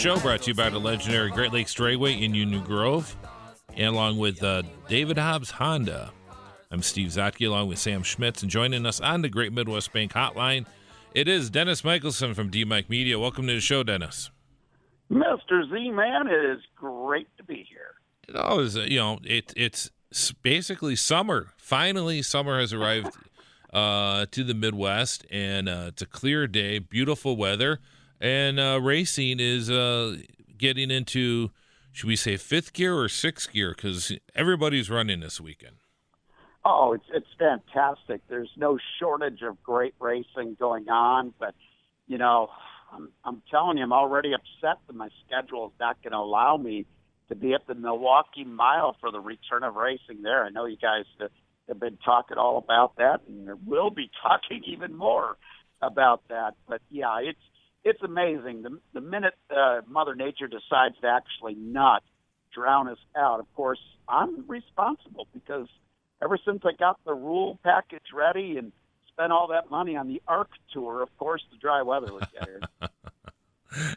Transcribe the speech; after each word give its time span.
Show, 0.00 0.18
brought 0.18 0.40
to 0.44 0.52
you 0.52 0.54
by 0.54 0.70
the 0.70 0.78
legendary 0.78 1.30
Great 1.30 1.52
Lakes 1.52 1.74
Dragway 1.74 2.22
in 2.22 2.34
Union 2.34 2.64
Grove, 2.64 3.14
and 3.76 3.88
along 3.88 4.16
with 4.16 4.42
uh, 4.42 4.62
David 4.88 5.18
Hobbs 5.18 5.50
Honda. 5.50 6.10
I'm 6.70 6.80
Steve 6.80 7.08
Zotke, 7.08 7.46
along 7.46 7.68
with 7.68 7.78
Sam 7.78 8.02
Schmitz, 8.02 8.40
and 8.40 8.50
joining 8.50 8.86
us 8.86 8.98
on 9.02 9.20
the 9.20 9.28
Great 9.28 9.52
Midwest 9.52 9.92
Bank 9.92 10.14
Hotline, 10.14 10.64
it 11.12 11.28
is 11.28 11.50
Dennis 11.50 11.84
Michelson 11.84 12.32
from 12.32 12.48
D 12.48 12.64
Mike 12.64 12.88
Media. 12.88 13.18
Welcome 13.18 13.46
to 13.48 13.52
the 13.52 13.60
show, 13.60 13.82
Dennis. 13.82 14.30
Mr. 15.12 15.70
Z 15.70 15.90
Man, 15.90 16.28
it 16.28 16.50
is 16.50 16.62
great 16.74 17.28
to 17.36 17.44
be 17.44 17.66
here. 17.68 17.96
It 18.26 18.36
always, 18.36 18.76
you 18.76 18.98
know, 18.98 19.18
it, 19.22 19.52
it's 19.54 19.90
basically 20.42 20.96
summer. 20.96 21.52
Finally, 21.58 22.22
summer 22.22 22.58
has 22.58 22.72
arrived 22.72 23.14
uh, 23.74 24.24
to 24.30 24.44
the 24.44 24.54
Midwest, 24.54 25.26
and 25.30 25.68
uh, 25.68 25.84
it's 25.88 26.00
a 26.00 26.06
clear 26.06 26.46
day, 26.46 26.78
beautiful 26.78 27.36
weather, 27.36 27.80
and 28.20 28.60
uh, 28.60 28.78
racing 28.82 29.40
is 29.40 29.70
uh, 29.70 30.16
getting 30.58 30.90
into, 30.90 31.50
should 31.92 32.06
we 32.06 32.16
say, 32.16 32.36
fifth 32.36 32.72
gear 32.72 32.96
or 32.96 33.08
sixth 33.08 33.52
gear? 33.52 33.72
Because 33.74 34.12
everybody's 34.34 34.90
running 34.90 35.20
this 35.20 35.40
weekend. 35.40 35.76
Oh, 36.64 36.92
it's 36.92 37.06
it's 37.12 37.26
fantastic. 37.38 38.20
There's 38.28 38.50
no 38.56 38.78
shortage 38.98 39.40
of 39.42 39.62
great 39.62 39.94
racing 39.98 40.56
going 40.58 40.90
on, 40.90 41.32
but 41.38 41.54
you 42.06 42.18
know, 42.18 42.50
I'm 42.92 43.08
I'm 43.24 43.42
telling 43.50 43.78
you, 43.78 43.84
I'm 43.84 43.94
already 43.94 44.32
upset 44.34 44.78
that 44.86 44.94
my 44.94 45.08
schedule 45.26 45.68
is 45.68 45.72
not 45.80 46.02
going 46.02 46.12
to 46.12 46.18
allow 46.18 46.58
me 46.58 46.84
to 47.28 47.34
be 47.34 47.54
at 47.54 47.66
the 47.66 47.74
Milwaukee 47.74 48.44
Mile 48.44 48.94
for 49.00 49.10
the 49.10 49.20
return 49.20 49.62
of 49.62 49.76
racing 49.76 50.22
there. 50.22 50.44
I 50.44 50.50
know 50.50 50.66
you 50.66 50.76
guys 50.76 51.04
have, 51.20 51.30
have 51.68 51.80
been 51.80 51.96
talking 52.04 52.36
all 52.36 52.58
about 52.58 52.96
that, 52.96 53.20
and 53.26 53.48
we'll 53.64 53.90
be 53.90 54.10
talking 54.22 54.62
even 54.66 54.94
more 54.94 55.36
about 55.80 56.22
that. 56.28 56.56
But 56.68 56.82
yeah, 56.90 57.20
it's 57.22 57.38
it's 57.84 58.02
amazing. 58.02 58.62
The 58.62 58.78
the 58.92 59.00
minute 59.00 59.34
uh, 59.54 59.80
Mother 59.88 60.14
Nature 60.14 60.48
decides 60.48 60.98
to 61.00 61.06
actually 61.06 61.54
not 61.54 62.02
drown 62.54 62.88
us 62.88 62.98
out, 63.16 63.40
of 63.40 63.46
course, 63.54 63.80
I'm 64.08 64.44
responsible 64.48 65.28
because 65.32 65.68
ever 66.22 66.38
since 66.44 66.62
I 66.64 66.72
got 66.78 66.98
the 67.04 67.14
rule 67.14 67.58
package 67.62 68.12
ready 68.12 68.58
and 68.58 68.72
spent 69.08 69.32
all 69.32 69.48
that 69.48 69.70
money 69.70 69.96
on 69.96 70.08
the 70.08 70.20
ARC 70.26 70.50
tour, 70.72 71.02
of 71.02 71.16
course, 71.18 71.42
the 71.50 71.58
dry 71.58 71.82
weather 71.82 72.12
would 72.12 72.26
get 72.32 72.48
here. 72.48 72.60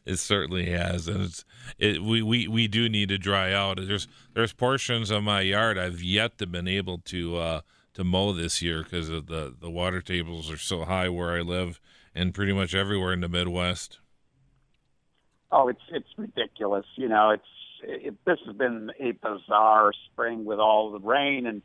It 0.06 0.18
certainly 0.18 0.66
has, 0.66 1.08
and 1.08 1.22
it's 1.22 1.46
it. 1.80 2.04
We, 2.04 2.22
we, 2.22 2.48
we 2.48 2.68
do 2.68 2.88
need 2.88 3.10
to 3.10 3.18
dry 3.18 3.52
out. 3.52 3.80
There's 3.82 4.08
there's 4.36 4.54
portions 4.54 5.10
of 5.10 5.24
my 5.24 5.42
yard 5.42 5.80
I've 5.80 6.00
yet 6.00 6.38
to 6.38 6.46
been 6.46 6.68
able 6.68 7.00
to 7.06 7.38
uh, 7.38 7.62
to 7.96 8.04
mow 8.04 8.34
this 8.34 8.62
year 8.62 8.84
because 8.84 9.08
the 9.10 9.56
the 9.60 9.72
water 9.72 10.00
tables 10.00 10.52
are 10.52 10.58
so 10.58 10.86
high 10.86 11.10
where 11.10 11.32
I 11.32 11.42
live, 11.42 11.82
and 12.16 12.34
pretty 12.34 12.54
much 12.54 12.74
everywhere 12.76 13.14
in 13.14 13.22
the 13.22 13.30
Midwest. 13.30 14.00
oh, 15.52 15.68
it's 15.68 15.82
it's 15.92 16.10
ridiculous. 16.18 16.86
You 16.96 17.08
know, 17.10 17.32
it's 17.32 17.44
it, 17.84 18.16
this 18.26 18.40
has 18.46 18.56
been 18.56 18.92
a 19.00 19.12
bizarre 19.12 19.92
spring 20.12 20.46
with 20.46 20.60
all 20.60 20.92
the 20.92 21.00
rain, 21.00 21.46
and 21.46 21.62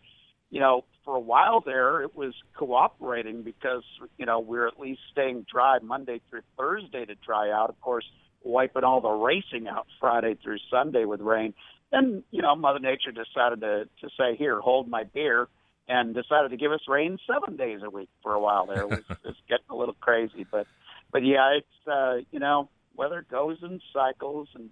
you 0.50 0.60
know, 0.60 0.84
for 1.04 1.14
a 1.16 1.20
while 1.20 1.60
there, 1.60 2.02
it 2.02 2.14
was 2.14 2.34
cooperating 2.56 3.42
because 3.42 3.82
you 4.18 4.26
know 4.26 4.40
we're 4.40 4.66
at 4.66 4.78
least 4.78 5.00
staying 5.10 5.46
dry 5.50 5.78
Monday 5.82 6.20
through 6.28 6.42
Thursday 6.56 7.04
to 7.04 7.14
dry 7.16 7.50
out. 7.50 7.70
Of 7.70 7.80
course, 7.80 8.04
wiping 8.42 8.84
all 8.84 9.00
the 9.00 9.10
racing 9.10 9.68
out 9.68 9.86
Friday 10.00 10.36
through 10.42 10.58
Sunday 10.70 11.04
with 11.04 11.20
rain. 11.20 11.54
Then 11.90 12.22
you 12.30 12.42
know, 12.42 12.54
Mother 12.54 12.80
Nature 12.80 13.12
decided 13.12 13.60
to 13.60 13.88
to 14.00 14.08
say, 14.18 14.36
"Here, 14.36 14.60
hold 14.60 14.88
my 14.88 15.04
beer." 15.04 15.48
And 15.88 16.14
decided 16.14 16.50
to 16.50 16.58
give 16.58 16.70
us 16.70 16.82
rain 16.86 17.18
seven 17.26 17.56
days 17.56 17.80
a 17.82 17.88
week 17.88 18.10
for 18.22 18.34
a 18.34 18.40
while. 18.40 18.66
There 18.66 18.82
it 18.82 18.90
was 18.90 19.04
just 19.24 19.40
getting 19.48 19.64
a 19.70 19.76
little 19.76 19.96
crazy, 19.98 20.46
but 20.50 20.66
but 21.10 21.24
yeah, 21.24 21.56
it's 21.56 21.88
uh, 21.90 22.16
you 22.30 22.40
know 22.40 22.68
weather 22.94 23.24
goes 23.30 23.56
in 23.62 23.80
cycles, 23.92 24.48
and 24.54 24.68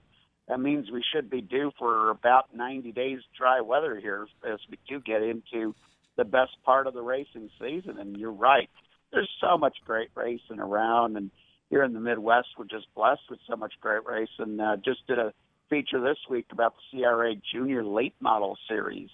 that 0.48 0.60
means 0.60 0.90
we 0.90 1.02
should 1.14 1.30
be 1.30 1.40
due 1.40 1.72
for 1.78 2.10
about 2.10 2.54
90 2.54 2.92
days 2.92 3.20
dry 3.36 3.60
weather 3.60 3.98
here 3.98 4.26
as 4.46 4.58
we 4.70 4.78
do 4.88 5.00
get 5.00 5.22
into 5.22 5.74
the 6.16 6.24
best 6.24 6.52
part 6.64 6.86
of 6.86 6.94
the 6.94 7.02
racing 7.02 7.48
season. 7.58 7.98
And 7.98 8.16
you're 8.16 8.32
right, 8.32 8.68
there's 9.12 9.30
so 9.40 9.56
much 9.56 9.76
great 9.86 10.10
racing 10.14 10.58
around, 10.58 11.16
and 11.16 11.30
here 11.70 11.82
in 11.82 11.94
the 11.94 12.00
Midwest, 12.00 12.48
we're 12.58 12.66
just 12.66 12.86
blessed 12.94 13.22
with 13.30 13.40
so 13.48 13.56
much 13.56 13.74
great 13.80 14.04
racing. 14.04 14.60
Uh, 14.60 14.76
just 14.76 15.06
did 15.06 15.18
a 15.18 15.32
feature 15.68 16.00
this 16.00 16.18
week 16.30 16.46
about 16.52 16.74
the 16.76 17.02
CRA 17.02 17.34
Junior 17.52 17.84
Late 17.84 18.14
Model 18.20 18.56
Series. 18.68 19.08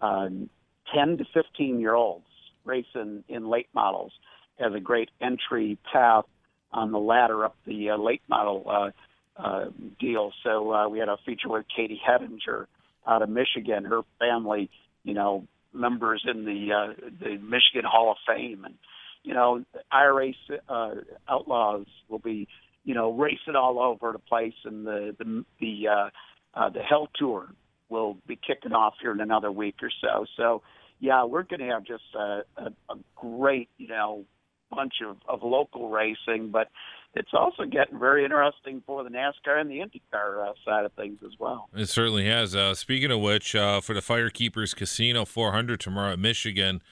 Uh, 0.00 0.28
10 0.94 1.18
to 1.18 1.24
15 1.34 1.80
year 1.80 1.94
olds 1.94 2.24
racing 2.64 3.24
in 3.28 3.48
late 3.48 3.68
models 3.74 4.12
has 4.58 4.74
a 4.74 4.80
great 4.80 5.10
entry 5.20 5.78
path 5.92 6.24
on 6.72 6.92
the 6.92 6.98
ladder 6.98 7.44
up 7.44 7.56
the 7.66 7.90
uh, 7.90 7.96
late 7.96 8.22
model 8.28 8.64
uh, 8.68 8.90
uh, 9.40 9.66
deal. 10.00 10.32
So 10.42 10.72
uh, 10.72 10.88
we 10.88 10.98
had 10.98 11.08
a 11.08 11.16
feature 11.24 11.48
with 11.48 11.66
Katie 11.74 12.00
Hettinger 12.06 12.66
out 13.06 13.22
of 13.22 13.28
Michigan. 13.28 13.84
Her 13.84 14.02
family, 14.18 14.70
you 15.04 15.14
know, 15.14 15.46
members 15.72 16.24
in 16.26 16.44
the 16.44 16.72
uh, 16.72 17.08
the 17.20 17.36
Michigan 17.36 17.84
Hall 17.84 18.10
of 18.10 18.16
Fame, 18.26 18.64
and 18.64 18.74
you 19.22 19.34
know, 19.34 19.64
IRA 19.90 20.32
uh, 20.68 20.94
outlaws 21.28 21.86
will 22.08 22.18
be, 22.18 22.48
you 22.84 22.94
know, 22.94 23.12
racing 23.12 23.56
all 23.56 23.80
over 23.80 24.12
the 24.12 24.18
place, 24.18 24.54
and 24.64 24.86
the 24.86 25.14
the 25.18 25.44
the 25.60 25.88
uh, 25.88 26.10
uh, 26.54 26.70
the 26.70 26.80
Hell 26.80 27.08
Tour 27.14 27.48
will 27.88 28.16
be 28.26 28.36
kicking 28.36 28.72
off 28.72 28.94
here 29.00 29.12
in 29.12 29.20
another 29.20 29.50
week 29.52 29.76
or 29.82 29.90
so. 30.00 30.26
So, 30.36 30.62
yeah, 31.00 31.24
we're 31.24 31.42
going 31.42 31.60
to 31.60 31.66
have 31.66 31.84
just 31.84 32.04
a, 32.14 32.42
a, 32.56 32.66
a 32.90 32.96
great, 33.14 33.68
you 33.78 33.88
know, 33.88 34.24
bunch 34.70 34.94
of, 35.06 35.16
of 35.28 35.42
local 35.42 35.88
racing, 35.88 36.50
but 36.50 36.68
it's 37.14 37.30
also 37.32 37.64
getting 37.64 37.98
very 37.98 38.24
interesting 38.24 38.82
for 38.86 39.02
the 39.02 39.10
NASCAR 39.10 39.58
and 39.58 39.70
the 39.70 39.78
IndyCar 39.78 40.48
uh, 40.48 40.52
side 40.64 40.84
of 40.84 40.92
things 40.92 41.18
as 41.24 41.32
well. 41.38 41.68
It 41.74 41.86
certainly 41.86 42.26
has. 42.26 42.54
Uh, 42.54 42.74
speaking 42.74 43.10
of 43.10 43.20
which, 43.20 43.54
uh, 43.54 43.80
for 43.80 43.94
the 43.94 44.00
Firekeepers 44.00 44.74
Casino 44.74 45.24
400 45.24 45.80
tomorrow 45.80 46.12
at 46.12 46.18
Michigan 46.18 46.82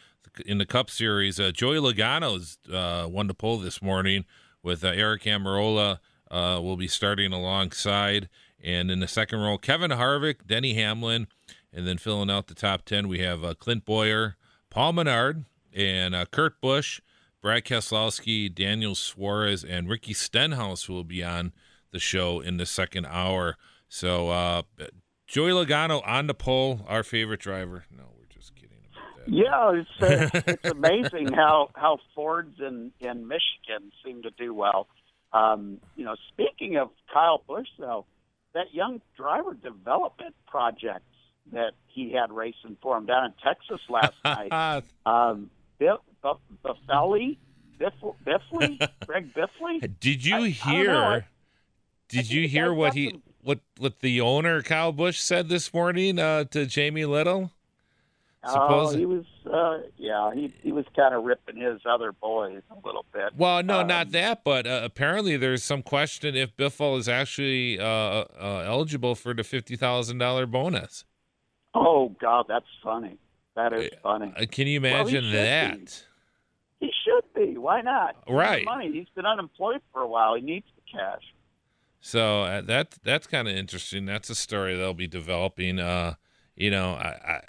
in 0.47 0.59
the 0.59 0.66
Cup 0.66 0.88
Series, 0.88 1.38
uh, 1.38 1.50
Joey 1.50 1.76
Logano's 1.76 2.59
uh, 2.72 3.06
won 3.09 3.26
the 3.26 3.34
pole 3.34 3.59
this 3.59 3.82
morning 3.82 4.25
with 4.62 4.82
uh, 4.82 4.93
Aric 4.93 5.22
Almirola 5.22 5.99
uh, 6.31 6.61
will 6.61 6.76
be 6.76 6.88
starting 6.88 7.32
alongside. 7.32 8.28
And 8.65 8.91
in 8.91 9.01
the 9.01 9.09
second 9.09 9.41
row, 9.41 9.59
Kevin 9.59 9.91
Harvick, 9.91 10.47
Denny 10.47 10.73
Hamlin, 10.75 11.29
and 11.71 11.87
then 11.87 11.99
filling 11.99 12.31
out 12.31 12.47
the 12.47 12.55
top 12.55 12.87
10, 12.87 13.09
we 13.09 13.19
have 13.19 13.45
uh, 13.45 13.53
Clint 13.55 13.85
Bowyer, 13.85 14.37
Paul 14.71 14.95
Menard, 14.95 15.45
and 15.75 16.15
uh, 16.15 16.25
Kurt 16.25 16.61
Busch, 16.63 17.03
Brad 17.43 17.65
Keselowski, 17.65 18.53
Daniel 18.53 18.95
Suarez, 18.95 19.65
and 19.65 19.89
Ricky 19.89 20.15
Stenhouse 20.15 20.89
will 20.89 21.05
be 21.05 21.23
on 21.23 21.53
the 21.91 21.99
show 21.99 22.41
in 22.41 22.57
the 22.57 22.65
second 22.65 23.07
hour. 23.07 23.59
So, 23.87 24.31
uh, 24.31 24.63
Joey 25.27 25.51
Logano 25.51 26.03
on 26.07 26.27
the 26.27 26.35
pole, 26.35 26.81
our 26.89 27.03
favorite 27.03 27.41
driver. 27.41 27.85
No, 27.91 28.05
we're 28.17 28.27
just 28.29 28.55
kidding 28.55 28.79
about 28.93 29.27
that. 29.27 29.33
Yeah, 29.33 29.73
it's 29.75 30.35
uh, 30.35 30.41
it's 30.53 30.71
amazing 30.71 31.33
how 31.33 31.71
how 31.75 31.99
Fords 32.15 32.61
in 32.61 32.93
in 33.00 33.27
Michigan 33.27 33.91
seem 34.05 34.23
to 34.23 34.31
do 34.31 34.55
well. 34.55 34.87
Um, 35.33 35.81
you 35.97 36.05
know, 36.05 36.15
speaking 36.29 36.77
of 36.77 36.91
Kyle 37.12 37.43
Busch, 37.47 37.69
though, 37.79 38.06
that 38.55 38.73
young 38.73 39.01
driver 39.17 39.55
development 39.55 40.35
project 40.47 41.05
that 41.53 41.73
he 41.87 42.12
had 42.12 42.33
racing 42.33 42.77
for 42.81 42.97
him 42.97 43.06
down 43.06 43.27
in 43.27 43.33
Texas 43.43 43.81
last 43.89 44.15
night. 44.25 44.85
Um, 45.06 45.51
Biff, 45.79 45.99
Biff, 46.23 46.37
Biffelli, 46.65 47.37
Biff, 47.79 47.93
Biffley, 48.25 48.79
Greg 49.06 49.35
Biffley. 49.35 49.81
Did 50.01 50.25
you 50.25 50.37
I- 50.37 50.49
hear? 50.49 50.95
I- 50.97 51.25
did 52.09 52.31
you 52.31 52.47
hear 52.47 52.73
what 52.73 52.95
he 52.95 53.21
what 53.43 53.61
what 53.79 54.01
the 54.01 54.21
owner 54.21 54.62
Kyle 54.62 54.93
Busch 54.93 55.19
said 55.19 55.49
this 55.49 55.75
morning 55.75 56.19
uh, 56.19 56.45
to 56.45 56.65
Jamie 56.67 57.07
Little? 57.07 57.50
Oh, 58.46 58.94
he 58.94 59.06
was, 59.06 59.25
uh, 59.50 59.79
yeah, 59.96 60.32
he 60.35 60.52
he 60.62 60.73
was 60.73 60.85
kind 60.94 61.14
of 61.14 61.25
ripping 61.25 61.56
his 61.56 61.81
other 61.87 62.12
boys 62.12 62.62
a 62.70 62.87
little 62.87 63.05
bit. 63.12 63.35
Well, 63.37 63.62
no, 63.62 63.81
Um, 63.81 63.87
not 63.87 64.11
that, 64.12 64.44
but 64.44 64.67
uh, 64.67 64.81
apparently 64.85 65.37
there's 65.37 65.62
some 65.62 65.82
question 65.82 66.37
if 66.37 66.56
Biffle 66.56 66.99
is 66.99 67.08
actually 67.08 67.79
uh, 67.79 67.85
uh, 67.85 68.64
eligible 68.67 69.14
for 69.14 69.35
the 69.35 69.44
fifty 69.44 69.76
thousand 69.76 70.19
dollar 70.19 70.46
bonus. 70.46 71.05
Oh 71.75 72.14
God, 72.20 72.46
that's 72.49 72.67
funny. 72.82 73.19
That 73.56 73.73
is 73.73 73.91
funny. 74.02 74.32
Uh, 74.37 74.47
can 74.50 74.67
you 74.67 74.76
imagine 74.76 75.25
well, 75.25 75.32
that? 75.32 76.05
Be. 76.81 76.87
He 76.87 76.93
should 77.05 77.25
be. 77.35 77.56
Why 77.56 77.81
not? 77.81 78.17
Right. 78.29 78.64
Money. 78.64 78.93
He's 78.93 79.08
been 79.14 79.26
unemployed 79.26 79.81
for 79.93 80.02
a 80.02 80.06
while. 80.06 80.35
He 80.35 80.43
needs 80.43 80.67
the 80.76 80.99
cash. 80.99 81.23
So 82.00 82.43
uh, 82.43 82.61
that 82.62 82.97
that's 83.02 83.26
kind 83.26 83.49
of 83.49 83.56
interesting. 83.56 84.05
That's 84.05 84.29
a 84.29 84.35
story 84.35 84.76
they'll 84.76 84.93
be 84.93 85.06
developing. 85.06 85.79
Uh, 85.79 86.14
you 86.56 86.70
know, 86.70 86.90
I, 86.93 87.08
I, 87.08 87.40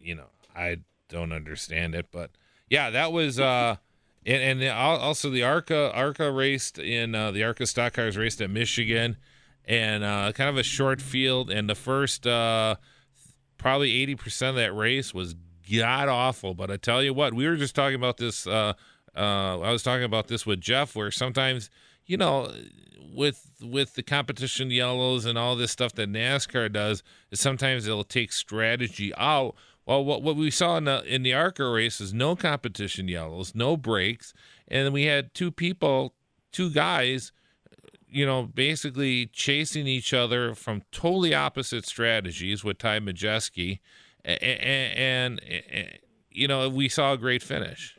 you 0.00 0.14
know, 0.14 0.26
I 0.56 0.78
don't 1.08 1.32
understand 1.32 1.94
it, 1.94 2.06
but 2.10 2.30
yeah, 2.68 2.90
that 2.90 3.12
was. 3.12 3.38
Uh, 3.38 3.76
and, 4.24 4.42
and 4.42 4.60
the, 4.60 4.74
also 4.74 5.30
the 5.30 5.44
Arca 5.44 5.92
Arca 5.94 6.30
raced 6.32 6.78
in 6.78 7.14
uh, 7.14 7.30
the 7.30 7.44
Arca 7.44 7.66
stock 7.66 7.92
cars 7.92 8.16
raced 8.16 8.40
at 8.40 8.50
Michigan, 8.50 9.16
and 9.64 10.02
uh, 10.02 10.32
kind 10.32 10.50
of 10.50 10.56
a 10.56 10.64
short 10.64 11.00
field. 11.00 11.50
And 11.50 11.70
the 11.70 11.76
first 11.76 12.26
uh, 12.26 12.76
probably 13.56 13.92
eighty 13.92 14.16
percent 14.16 14.50
of 14.50 14.56
that 14.56 14.74
race 14.74 15.14
was 15.14 15.36
god 15.72 16.08
awful. 16.08 16.54
But 16.54 16.70
I 16.70 16.76
tell 16.76 17.02
you 17.02 17.14
what, 17.14 17.34
we 17.34 17.46
were 17.46 17.56
just 17.56 17.74
talking 17.74 17.94
about 17.94 18.16
this. 18.16 18.46
Uh, 18.46 18.72
uh, 19.16 19.60
I 19.60 19.70
was 19.70 19.82
talking 19.82 20.04
about 20.04 20.26
this 20.28 20.44
with 20.44 20.60
Jeff, 20.60 20.96
where 20.96 21.10
sometimes 21.12 21.70
you 22.04 22.16
know 22.16 22.52
with 23.14 23.50
with 23.62 23.94
the 23.94 24.02
competition 24.02 24.70
yellows 24.70 25.24
and 25.24 25.38
all 25.38 25.56
this 25.56 25.70
stuff 25.70 25.92
that 25.94 26.10
NASCAR 26.10 26.72
does 26.72 27.02
is 27.30 27.40
sometimes 27.40 27.86
it'll 27.86 28.04
take 28.04 28.32
strategy 28.32 29.12
out. 29.16 29.54
Well, 29.86 30.04
what 30.04 30.22
what 30.22 30.34
we 30.34 30.50
saw 30.50 30.76
in 30.78 30.84
the 30.84 31.02
in 31.04 31.22
the 31.22 31.32
ARCA 31.32 31.68
race 31.68 32.00
is 32.00 32.12
no 32.12 32.34
competition 32.34 33.06
yellows, 33.06 33.54
no 33.54 33.76
breaks, 33.76 34.34
and 34.66 34.92
we 34.92 35.04
had 35.04 35.32
two 35.32 35.52
people, 35.52 36.12
two 36.50 36.70
guys, 36.70 37.30
you 38.08 38.26
know, 38.26 38.42
basically 38.42 39.26
chasing 39.26 39.86
each 39.86 40.12
other 40.12 40.56
from 40.56 40.82
totally 40.90 41.34
opposite 41.34 41.86
strategies 41.86 42.64
with 42.64 42.78
Ty 42.78 42.98
Majeski, 42.98 43.78
and, 44.24 44.42
and, 44.42 45.40
and 45.44 45.98
you 46.32 46.48
know 46.48 46.68
we 46.68 46.88
saw 46.88 47.12
a 47.12 47.16
great 47.16 47.44
finish. 47.44 47.96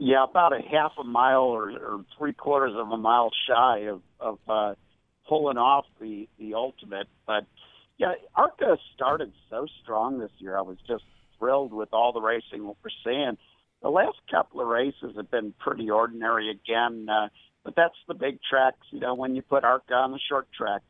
Yeah, 0.00 0.22
about 0.22 0.52
a 0.52 0.62
half 0.62 0.92
a 0.96 1.02
mile 1.02 1.42
or, 1.42 1.70
or 1.70 2.04
three 2.16 2.32
quarters 2.32 2.74
of 2.76 2.88
a 2.92 2.96
mile 2.96 3.32
shy 3.48 3.88
of, 3.88 4.00
of 4.20 4.38
uh, 4.48 4.74
pulling 5.28 5.58
off 5.58 5.86
the 6.00 6.28
the 6.38 6.54
ultimate. 6.54 7.08
But 7.26 7.46
yeah, 7.98 8.14
ARCA 8.34 8.78
started 8.94 9.32
so 9.50 9.66
strong 9.82 10.18
this 10.18 10.30
year. 10.38 10.56
I 10.56 10.62
was 10.62 10.78
just 10.86 11.04
thrilled 11.38 11.72
with 11.72 11.90
all 11.92 12.12
the 12.12 12.20
racing 12.20 12.64
we're 12.66 12.90
seeing. 13.04 13.36
The 13.82 13.90
last 13.90 14.18
couple 14.30 14.60
of 14.60 14.66
races 14.66 15.16
have 15.16 15.30
been 15.30 15.52
pretty 15.58 15.90
ordinary 15.90 16.50
again, 16.50 17.08
uh, 17.08 17.28
but 17.64 17.74
that's 17.76 17.94
the 18.06 18.14
big 18.14 18.38
tracks. 18.48 18.86
You 18.90 19.00
know, 19.00 19.14
when 19.14 19.36
you 19.36 19.42
put 19.42 19.64
ARCA 19.64 19.94
on 19.94 20.12
the 20.12 20.18
short 20.28 20.48
tracks, 20.56 20.84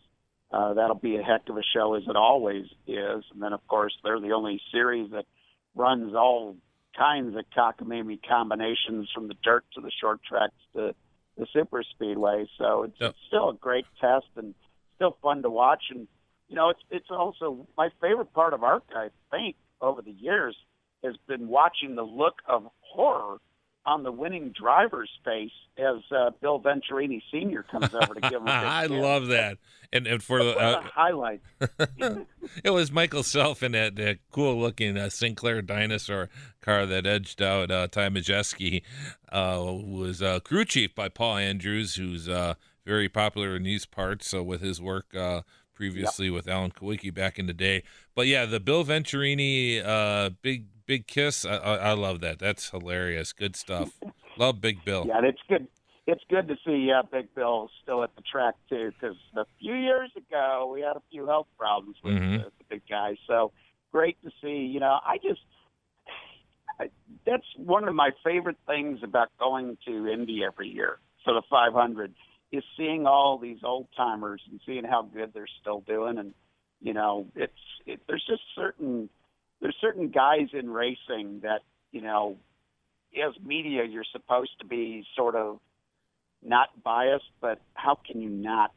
uh, 0.50 0.74
that'll 0.74 0.96
be 0.96 1.16
a 1.16 1.22
heck 1.22 1.48
of 1.48 1.56
a 1.56 1.62
show, 1.74 1.94
as 1.94 2.04
it 2.08 2.16
always 2.16 2.64
is. 2.86 3.24
And 3.32 3.42
then, 3.42 3.52
of 3.52 3.66
course, 3.66 3.94
they're 4.02 4.20
the 4.20 4.32
only 4.32 4.60
series 4.72 5.10
that 5.10 5.26
runs 5.74 6.14
all 6.14 6.56
kinds 6.96 7.36
of 7.36 7.44
cockamamie 7.56 8.20
combinations 8.26 9.08
from 9.14 9.28
the 9.28 9.34
dirt 9.44 9.64
to 9.74 9.80
the 9.80 9.90
short 10.00 10.20
tracks 10.22 10.54
to 10.74 10.94
the 11.36 11.46
super 11.52 11.82
speedway. 11.82 12.46
So 12.58 12.84
it's, 12.84 13.00
yep. 13.00 13.14
still 13.28 13.50
a 13.50 13.54
great 13.54 13.84
test 14.00 14.26
and 14.36 14.54
still 14.96 15.16
fun 15.22 15.42
to 15.42 15.50
watch. 15.50 15.84
And 15.90 16.08
you 16.48 16.56
know, 16.56 16.70
it's 16.70 16.80
it's 16.90 17.10
also 17.10 17.66
my 17.76 17.90
favorite 18.00 18.32
part 18.32 18.54
of 18.54 18.62
ARCA. 18.62 18.94
I 18.94 19.08
think 19.30 19.56
over 19.80 20.02
the 20.02 20.12
years 20.12 20.56
has 21.04 21.14
been 21.26 21.48
watching 21.48 21.94
the 21.94 22.02
look 22.02 22.36
of 22.48 22.66
horror 22.80 23.38
on 23.86 24.02
the 24.02 24.12
winning 24.12 24.52
driver's 24.58 25.10
face 25.24 25.52
as 25.78 25.96
uh, 26.14 26.30
Bill 26.42 26.60
Venturini 26.60 27.22
Sr. 27.30 27.62
comes 27.62 27.94
over 27.94 28.14
to 28.14 28.20
give 28.20 28.40
him. 28.40 28.42
I 28.48 28.86
love 28.86 29.28
that, 29.28 29.58
and 29.92 30.06
and 30.06 30.22
for 30.22 30.42
the 30.42 30.56
uh, 30.56 30.82
highlight, 30.82 31.40
it 32.64 32.70
was 32.70 32.90
Michael 32.90 33.22
Self 33.22 33.62
in 33.62 33.72
that, 33.72 33.96
that 33.96 34.18
cool 34.30 34.58
looking 34.58 34.96
uh, 34.96 35.08
Sinclair 35.08 35.62
dinosaur 35.62 36.28
car 36.60 36.86
that 36.86 37.06
edged 37.06 37.40
out 37.40 37.70
uh, 37.70 37.88
Ty 37.88 38.10
Majeski, 38.10 38.82
uh, 39.30 39.62
was 39.62 40.20
uh, 40.22 40.40
crew 40.40 40.64
chief 40.64 40.94
by 40.94 41.08
Paul 41.08 41.36
Andrews, 41.36 41.94
who's 41.94 42.28
uh, 42.28 42.54
very 42.84 43.08
popular 43.08 43.56
in 43.56 43.62
these 43.62 43.86
parts. 43.86 44.28
So 44.28 44.42
with 44.42 44.60
his 44.60 44.80
work 44.82 45.14
uh, 45.14 45.42
previously 45.78 46.26
yep. 46.26 46.34
with 46.34 46.48
Alan 46.48 46.72
Kulwicki 46.72 47.14
back 47.14 47.38
in 47.38 47.46
the 47.46 47.54
day, 47.54 47.84
but 48.16 48.26
yeah, 48.26 48.44
the 48.46 48.58
Bill 48.58 48.84
Venturini 48.84 49.80
uh, 49.82 50.30
big 50.42 50.66
big 50.86 51.06
kiss. 51.06 51.44
I, 51.44 51.56
I, 51.56 51.74
I 51.76 51.92
love 51.92 52.18
that. 52.20 52.40
That's 52.40 52.70
hilarious. 52.70 53.32
Good 53.32 53.54
stuff. 53.54 53.92
love 54.36 54.60
Big 54.60 54.84
Bill. 54.84 55.04
Yeah, 55.06 55.20
it's 55.22 55.38
good. 55.48 55.68
It's 56.08 56.24
good 56.28 56.48
to 56.48 56.56
see 56.66 56.90
uh, 56.90 57.04
Big 57.12 57.32
Bill 57.36 57.70
still 57.80 58.02
at 58.02 58.10
the 58.16 58.22
track 58.22 58.56
too, 58.68 58.90
because 58.98 59.16
a 59.36 59.44
few 59.60 59.74
years 59.74 60.10
ago 60.16 60.68
we 60.74 60.80
had 60.80 60.96
a 60.96 61.02
few 61.12 61.26
health 61.26 61.46
problems 61.56 61.96
with 62.02 62.14
mm-hmm. 62.14 62.38
the, 62.38 62.44
the 62.58 62.64
big 62.68 62.82
guy. 62.90 63.16
So 63.28 63.52
great 63.92 64.16
to 64.24 64.30
see. 64.42 64.66
You 64.66 64.80
know, 64.80 64.98
I 65.06 65.18
just 65.18 65.42
I, 66.80 66.90
that's 67.24 67.46
one 67.56 67.86
of 67.86 67.94
my 67.94 68.10
favorite 68.24 68.58
things 68.66 68.98
about 69.04 69.28
going 69.38 69.78
to 69.86 70.08
Indy 70.08 70.42
every 70.44 70.68
year 70.68 70.98
for 71.24 71.34
the 71.34 71.42
500 71.48 72.12
is 72.50 72.64
seeing 72.76 73.06
all 73.06 73.38
these 73.38 73.58
old 73.62 73.88
timers 73.96 74.40
and 74.50 74.60
seeing 74.64 74.84
how 74.84 75.02
good 75.02 75.32
they're 75.34 75.46
still 75.60 75.80
doing. 75.80 76.18
And 76.18 76.34
you 76.80 76.94
know 76.94 77.26
it's 77.34 77.52
it, 77.86 78.00
there's 78.06 78.24
just 78.26 78.42
certain 78.54 79.08
there's 79.60 79.76
certain 79.80 80.08
guys 80.08 80.48
in 80.52 80.70
racing 80.70 81.40
that 81.42 81.60
you 81.92 82.00
know 82.00 82.36
as 83.16 83.32
media 83.44 83.84
you're 83.84 84.04
supposed 84.12 84.52
to 84.60 84.66
be 84.66 85.04
sort 85.16 85.34
of 85.34 85.58
not 86.42 86.68
biased 86.82 87.30
but 87.40 87.60
how 87.74 87.98
can 88.06 88.20
you 88.20 88.28
not 88.28 88.72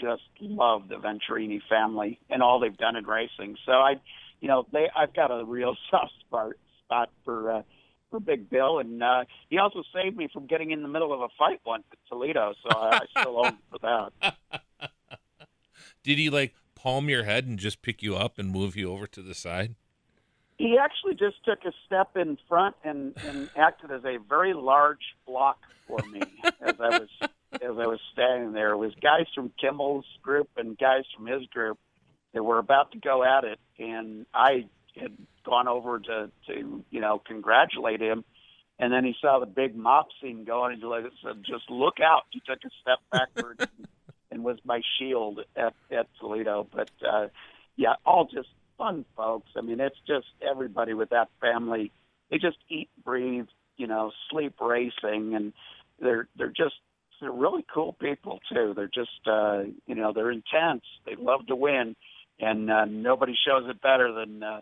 just 0.00 0.22
love 0.40 0.88
the 0.88 0.94
Venturini 0.94 1.60
family 1.68 2.18
and 2.30 2.42
all 2.42 2.60
they've 2.60 2.76
done 2.76 2.96
in 2.96 3.04
racing? 3.04 3.56
So 3.66 3.72
i 3.72 3.94
you 4.40 4.48
know 4.48 4.66
they 4.72 4.88
i've 4.96 5.14
got 5.14 5.30
a 5.30 5.44
real 5.44 5.76
soft 5.90 6.12
spot 6.20 6.52
spot 6.84 7.10
for 7.24 7.52
uh 7.52 7.62
for 8.10 8.20
Big 8.20 8.50
Bill, 8.50 8.78
and 8.78 9.02
uh, 9.02 9.24
he 9.48 9.58
also 9.58 9.82
saved 9.94 10.16
me 10.16 10.28
from 10.32 10.46
getting 10.46 10.70
in 10.70 10.82
the 10.82 10.88
middle 10.88 11.12
of 11.12 11.20
a 11.20 11.28
fight 11.38 11.60
once 11.64 11.84
at 11.92 11.98
Toledo, 12.08 12.54
so 12.62 12.76
I, 12.76 13.00
I 13.02 13.20
still 13.20 13.38
owe 13.38 13.44
him 13.44 13.58
for 13.70 13.78
that. 13.78 14.34
Did 16.02 16.18
he 16.18 16.30
like 16.30 16.54
palm 16.74 17.08
your 17.08 17.24
head 17.24 17.46
and 17.46 17.58
just 17.58 17.82
pick 17.82 18.02
you 18.02 18.16
up 18.16 18.38
and 18.38 18.50
move 18.50 18.76
you 18.76 18.92
over 18.92 19.06
to 19.06 19.22
the 19.22 19.34
side? 19.34 19.74
he 20.60 20.76
actually 20.76 21.14
just 21.14 21.42
took 21.42 21.64
a 21.64 21.72
step 21.86 22.18
in 22.18 22.36
front 22.46 22.76
and, 22.84 23.14
and 23.26 23.48
acted 23.56 23.90
as 23.90 24.04
a 24.04 24.18
very 24.28 24.52
large 24.52 25.16
block 25.26 25.58
for 25.86 25.98
me 26.12 26.20
as 26.60 26.74
I 26.78 26.98
was 26.98 27.08
as 27.54 27.70
I 27.78 27.86
was 27.86 27.98
standing 28.12 28.52
there. 28.52 28.72
It 28.72 28.76
was 28.76 28.92
guys 29.02 29.24
from 29.34 29.52
Kimmel's 29.58 30.04
group 30.22 30.50
and 30.58 30.76
guys 30.76 31.04
from 31.16 31.26
his 31.26 31.46
group 31.46 31.78
that 32.34 32.44
were 32.44 32.58
about 32.58 32.92
to 32.92 32.98
go 32.98 33.24
at 33.24 33.44
it, 33.44 33.58
and 33.78 34.26
I 34.34 34.66
had 34.96 35.16
gone 35.44 35.68
over 35.68 35.98
to 35.98 36.30
to 36.46 36.84
you 36.90 37.00
know 37.00 37.20
congratulate 37.24 38.00
him, 38.00 38.24
and 38.78 38.92
then 38.92 39.04
he 39.04 39.14
saw 39.20 39.38
the 39.38 39.46
big 39.46 39.76
mop 39.76 40.08
scene 40.20 40.44
going, 40.44 40.80
and 40.80 41.04
he 41.04 41.10
said, 41.22 41.42
"Just 41.44 41.70
look 41.70 42.00
out!" 42.00 42.22
He 42.30 42.40
took 42.40 42.58
a 42.64 42.70
step 42.80 42.98
backwards 43.12 43.60
and, 43.60 43.88
and 44.30 44.44
was 44.44 44.58
my 44.64 44.80
shield 44.98 45.40
at 45.56 45.74
at 45.90 46.06
Toledo. 46.18 46.66
But 46.72 46.90
uh, 47.06 47.28
yeah, 47.76 47.94
all 48.04 48.24
just 48.24 48.48
fun 48.78 49.04
folks. 49.16 49.50
I 49.56 49.60
mean, 49.60 49.80
it's 49.80 49.98
just 50.06 50.26
everybody 50.40 50.94
with 50.94 51.10
that 51.10 51.28
family. 51.40 51.92
They 52.30 52.38
just 52.38 52.58
eat, 52.68 52.88
breathe, 53.04 53.48
you 53.76 53.86
know, 53.86 54.12
sleep 54.30 54.54
racing, 54.60 55.34
and 55.34 55.52
they're 56.00 56.28
they're 56.36 56.48
just 56.48 56.76
they're 57.20 57.30
really 57.30 57.64
cool 57.72 57.92
people 57.92 58.40
too. 58.52 58.72
They're 58.74 58.88
just 58.88 59.26
uh, 59.26 59.64
you 59.86 59.94
know 59.94 60.12
they're 60.12 60.30
intense. 60.30 60.84
They 61.04 61.16
love 61.16 61.46
to 61.48 61.56
win, 61.56 61.96
and 62.38 62.70
uh, 62.70 62.86
nobody 62.86 63.34
shows 63.46 63.68
it 63.68 63.80
better 63.82 64.12
than 64.12 64.42
uh, 64.42 64.60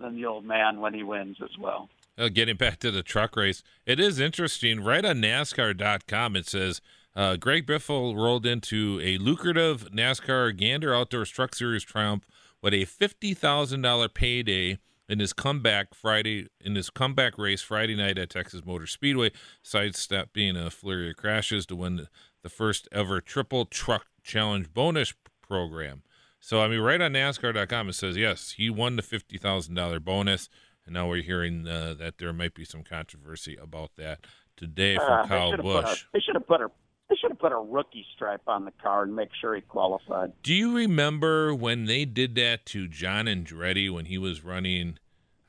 than 0.00 0.16
the 0.16 0.26
old 0.26 0.44
man 0.44 0.80
when 0.80 0.94
he 0.94 1.02
wins 1.02 1.36
as 1.42 1.56
well. 1.58 1.88
Uh, 2.18 2.28
getting 2.28 2.56
back 2.56 2.78
to 2.80 2.90
the 2.90 3.02
truck 3.02 3.36
race, 3.36 3.62
it 3.86 4.00
is 4.00 4.20
interesting. 4.20 4.80
Right 4.80 5.04
on 5.04 5.16
NASCAR.com, 5.16 6.36
it 6.36 6.46
says 6.46 6.80
uh, 7.14 7.36
Greg 7.36 7.66
Biffle 7.66 8.16
rolled 8.16 8.46
into 8.46 9.00
a 9.02 9.18
lucrative 9.18 9.88
NASCAR 9.90 10.56
Gander 10.56 10.94
Outdoors 10.94 11.30
Truck 11.30 11.54
Series 11.54 11.84
triumph 11.84 12.26
with 12.62 12.74
a 12.74 12.84
$50,000 12.84 14.14
payday 14.14 14.78
in 15.08 15.18
his 15.18 15.32
comeback 15.32 15.92
Friday 15.92 16.46
in 16.60 16.76
his 16.76 16.88
comeback 16.88 17.36
race 17.36 17.62
Friday 17.62 17.96
night 17.96 18.16
at 18.16 18.30
Texas 18.30 18.64
Motor 18.64 18.86
Speedway, 18.86 19.32
sidestepping 19.62 20.56
a 20.56 20.70
flurry 20.70 21.10
of 21.10 21.16
crashes 21.16 21.66
to 21.66 21.76
win 21.76 22.06
the 22.42 22.48
first 22.48 22.88
ever 22.92 23.20
triple 23.20 23.64
truck 23.64 24.06
challenge 24.22 24.72
bonus 24.72 25.12
program. 25.42 26.02
So 26.40 26.60
I 26.60 26.68
mean, 26.68 26.80
right 26.80 27.00
on 27.00 27.12
NASCAR.com 27.12 27.90
it 27.90 27.92
says 27.94 28.16
yes, 28.16 28.52
he 28.56 28.70
won 28.70 28.96
the 28.96 29.02
fifty 29.02 29.38
thousand 29.38 29.74
dollar 29.74 30.00
bonus, 30.00 30.48
and 30.84 30.94
now 30.94 31.08
we're 31.08 31.22
hearing 31.22 31.68
uh, 31.68 31.94
that 31.98 32.18
there 32.18 32.32
might 32.32 32.54
be 32.54 32.64
some 32.64 32.82
controversy 32.82 33.56
about 33.60 33.90
that 33.96 34.26
today 34.56 34.96
from 34.96 35.20
uh, 35.20 35.26
Kyle 35.26 35.50
they 35.50 35.56
Busch. 35.58 36.02
A, 36.02 36.06
they 36.14 36.20
should 36.20 36.34
have 36.34 36.46
put 36.46 36.60
a 36.60 36.68
they 37.10 37.16
should 37.16 37.30
have 37.30 37.38
put 37.38 37.52
a 37.52 37.56
rookie 37.56 38.06
stripe 38.14 38.42
on 38.46 38.64
the 38.64 38.72
car 38.82 39.02
and 39.02 39.14
make 39.14 39.30
sure 39.40 39.54
he 39.54 39.60
qualified. 39.60 40.32
Do 40.42 40.54
you 40.54 40.74
remember 40.74 41.54
when 41.54 41.86
they 41.86 42.04
did 42.04 42.36
that 42.36 42.64
to 42.66 42.86
John 42.86 43.26
Andretti 43.26 43.92
when 43.92 44.04
he 44.04 44.16
was 44.16 44.44
running, 44.44 44.98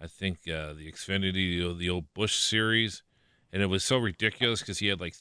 I 0.02 0.08
think, 0.08 0.40
uh, 0.48 0.74
the 0.74 0.92
Xfinity, 0.92 1.78
the 1.78 1.90
old 1.90 2.14
Busch 2.16 2.36
series? 2.36 3.04
And 3.54 3.62
it 3.62 3.68
was 3.68 3.84
so 3.84 3.98
ridiculous 3.98 4.62
because 4.62 4.80
he 4.80 4.88
had 4.88 5.00
like 5.00 5.16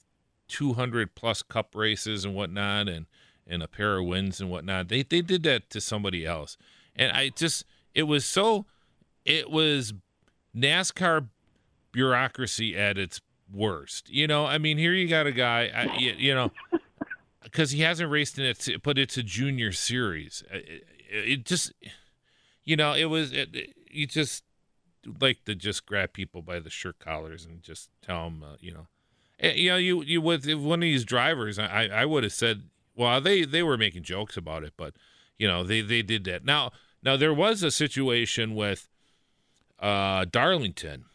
200 0.49 1.15
plus 1.15 1.43
cup 1.43 1.75
races 1.75 2.25
and 2.25 2.35
whatnot 2.35 2.89
and, 2.89 3.07
and 3.51 3.63
a 3.63 3.69
pair 3.69 3.99
of 3.99 4.07
wins 4.07 4.41
and 4.41 4.51
whatnot. 4.51 4.89
They, 4.89 5.03
they 5.03 5.21
did 5.21 5.43
that 5.43 5.69
to 5.71 5.81
somebody 5.81 6.25
else. 6.25 6.57
And 6.97 7.13
I 7.13 7.31
just, 7.31 7.65
it 7.95 8.05
was 8.05 8.25
so 8.25 8.67
it 9.25 9.51
was 9.51 9.93
NASCAR 10.57 11.29
bureaucracy 11.93 12.77
at 12.77 12.99
its 12.99 13.21
worst. 13.53 14.11
You 14.11 14.27
know, 14.27 14.47
I 14.47 14.59
mean, 14.59 14.79
here 14.79 14.93
you 14.93 15.09
got 15.09 15.27
a 15.27 15.33
guy, 15.33 15.71
I, 15.75 15.97
you, 15.99 16.15
you 16.17 16.35
know, 16.35 16.53
because 17.43 17.73
he 17.73 17.81
hasn't 17.83 18.11
raced 18.11 18.39
in 18.39 18.45
it, 18.45 18.83
but 18.83 18.99
it's 18.99 19.17
a 19.17 19.23
junior 19.23 19.73
series. 19.73 20.43
It, 20.51 20.85
it 21.11 21.45
just, 21.45 21.73
you 22.65 22.77
know, 22.77 22.95
it 22.95 23.07
was 23.07 23.33
it, 23.33 23.55
it, 23.55 23.75
you 23.91 24.07
just 24.07 24.45
like 25.21 25.45
to 25.45 25.55
just 25.55 25.87
grab 25.87 26.13
people 26.13 26.43
by 26.43 26.61
the 26.61 26.71
shirt 26.71 26.99
collars 26.99 27.45
and 27.45 27.63
just 27.63 27.91
tell 28.03 28.25
them, 28.25 28.43
uh, 28.43 28.57
you 28.61 28.73
know, 28.73 28.87
eh, 29.41 29.53
you 29.53 29.71
know, 29.71 29.77
you 29.77 30.03
you 30.03 30.21
with 30.21 30.51
one 30.55 30.79
of 30.79 30.83
these 30.83 31.05
drivers, 31.05 31.59
I 31.59 31.89
I 31.93 32.05
would 32.05 32.23
have 32.23 32.33
said, 32.33 32.63
well, 33.01 33.19
they 33.19 33.47
they 33.47 33.63
were 33.63 33.79
making 33.79 34.03
jokes 34.03 34.37
about 34.37 34.63
it, 34.63 34.75
but 34.77 34.95
you 35.39 35.49
know, 35.49 35.65
they 35.65 35.81
they 35.81 36.03
did 36.03 36.25
that. 36.25 36.45
Now 36.45 36.71
now 37.03 37.17
there 37.17 37.33
was 37.33 37.63
a 37.63 37.71
situation 37.71 38.55
with 38.55 38.91
uh, 39.79 40.27
Darlington 40.31 41.07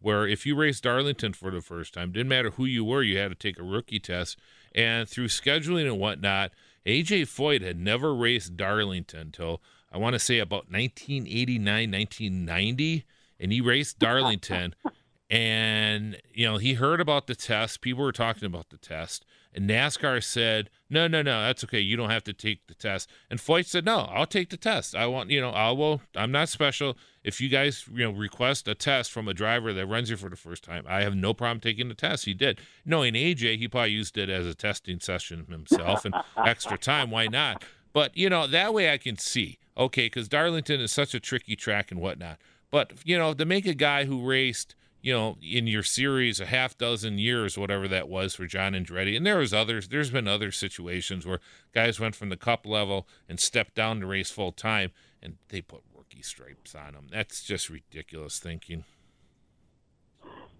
where 0.00 0.28
if 0.28 0.46
you 0.46 0.54
raced 0.54 0.84
Darlington 0.84 1.32
for 1.32 1.50
the 1.50 1.60
first 1.60 1.92
time, 1.92 2.12
didn't 2.12 2.28
matter 2.28 2.50
who 2.50 2.66
you 2.66 2.84
were, 2.84 3.02
you 3.02 3.18
had 3.18 3.30
to 3.30 3.34
take 3.34 3.58
a 3.58 3.64
rookie 3.64 3.98
test. 3.98 4.38
And 4.76 5.08
through 5.08 5.26
scheduling 5.26 5.86
and 5.86 5.98
whatnot, 5.98 6.52
AJ 6.86 7.22
Foyt 7.22 7.62
had 7.62 7.80
never 7.80 8.14
raced 8.14 8.56
Darlington 8.56 9.20
until 9.20 9.60
I 9.90 9.98
want 9.98 10.12
to 10.12 10.20
say 10.20 10.38
about 10.38 10.70
1989, 10.70 11.90
1990, 11.90 13.04
and 13.40 13.50
he 13.50 13.60
raced 13.60 13.98
Darlington. 13.98 14.76
and 15.30 16.16
you 16.32 16.46
know 16.46 16.58
he 16.58 16.74
heard 16.74 17.00
about 17.00 17.26
the 17.26 17.34
test. 17.34 17.80
People 17.80 18.04
were 18.04 18.12
talking 18.12 18.46
about 18.46 18.70
the 18.70 18.76
test, 18.76 19.24
and 19.54 19.68
NASCAR 19.68 20.22
said, 20.22 20.70
"No, 20.90 21.06
no, 21.06 21.22
no, 21.22 21.42
that's 21.42 21.62
okay. 21.64 21.80
You 21.80 21.96
don't 21.96 22.10
have 22.10 22.24
to 22.24 22.32
take 22.32 22.66
the 22.66 22.74
test." 22.74 23.08
And 23.30 23.38
Foyt 23.38 23.66
said, 23.66 23.84
"No, 23.84 24.00
I'll 24.12 24.26
take 24.26 24.50
the 24.50 24.56
test. 24.56 24.94
I 24.94 25.06
want, 25.06 25.30
you 25.30 25.40
know, 25.40 25.50
I 25.50 25.70
will. 25.70 26.02
I'm 26.16 26.32
not 26.32 26.48
special. 26.48 26.96
If 27.22 27.40
you 27.40 27.48
guys, 27.48 27.84
you 27.92 28.04
know, 28.04 28.10
request 28.10 28.68
a 28.68 28.74
test 28.74 29.12
from 29.12 29.28
a 29.28 29.34
driver 29.34 29.72
that 29.72 29.86
runs 29.86 30.10
you 30.10 30.16
for 30.16 30.28
the 30.28 30.36
first 30.36 30.64
time, 30.64 30.84
I 30.88 31.02
have 31.02 31.14
no 31.14 31.32
problem 31.34 31.60
taking 31.60 31.88
the 31.88 31.94
test." 31.94 32.24
He 32.24 32.34
did. 32.34 32.60
Knowing 32.84 33.14
AJ, 33.14 33.58
he 33.58 33.68
probably 33.68 33.92
used 33.92 34.18
it 34.18 34.28
as 34.28 34.46
a 34.46 34.54
testing 34.54 35.00
session 35.00 35.46
himself 35.48 36.04
and 36.04 36.14
extra 36.36 36.76
time. 36.76 37.10
Why 37.10 37.28
not? 37.28 37.64
But 37.92 38.16
you 38.16 38.28
know, 38.28 38.46
that 38.46 38.74
way 38.74 38.92
I 38.92 38.98
can 38.98 39.16
see, 39.16 39.58
okay, 39.76 40.06
because 40.06 40.28
Darlington 40.28 40.80
is 40.80 40.92
such 40.92 41.14
a 41.14 41.20
tricky 41.20 41.56
track 41.56 41.90
and 41.90 42.00
whatnot. 42.00 42.38
But 42.70 42.92
you 43.04 43.16
know, 43.16 43.34
to 43.34 43.44
make 43.44 43.66
a 43.66 43.74
guy 43.74 44.04
who 44.04 44.26
raced 44.26 44.74
you 45.04 45.12
know, 45.12 45.36
in 45.42 45.66
your 45.66 45.82
series 45.82 46.40
a 46.40 46.46
half 46.46 46.78
dozen 46.78 47.18
years, 47.18 47.58
whatever 47.58 47.86
that 47.86 48.08
was 48.08 48.34
for 48.34 48.46
John 48.46 48.72
Andretti. 48.72 49.14
And 49.14 49.26
there 49.26 49.36
was 49.36 49.52
others. 49.52 49.88
There's 49.88 50.08
been 50.08 50.26
other 50.26 50.50
situations 50.50 51.26
where 51.26 51.40
guys 51.74 52.00
went 52.00 52.14
from 52.16 52.30
the 52.30 52.38
cup 52.38 52.64
level 52.64 53.06
and 53.28 53.38
stepped 53.38 53.74
down 53.74 54.00
to 54.00 54.06
race 54.06 54.30
full 54.30 54.50
time, 54.50 54.92
and 55.22 55.36
they 55.50 55.60
put 55.60 55.82
rookie 55.94 56.22
stripes 56.22 56.74
on 56.74 56.94
them. 56.94 57.08
That's 57.12 57.42
just 57.42 57.68
ridiculous 57.68 58.38
thinking. 58.38 58.84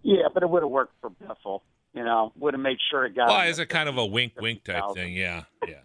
Yeah, 0.02 0.28
but 0.34 0.42
it 0.42 0.50
would 0.50 0.62
have 0.62 0.70
worked 0.70 0.92
for 1.00 1.08
Biffle. 1.08 1.62
You 1.94 2.04
know, 2.04 2.30
would 2.36 2.52
have 2.52 2.60
made 2.60 2.76
sure 2.90 3.06
it 3.06 3.16
got. 3.16 3.28
Well, 3.28 3.40
as 3.40 3.58
a 3.58 3.64
kind 3.64 3.88
of 3.88 3.96
a 3.96 4.04
wink, 4.04 4.34
wink 4.38 4.62
type 4.64 4.82
thing. 4.92 5.14
Yeah, 5.14 5.44
yeah. 5.66 5.76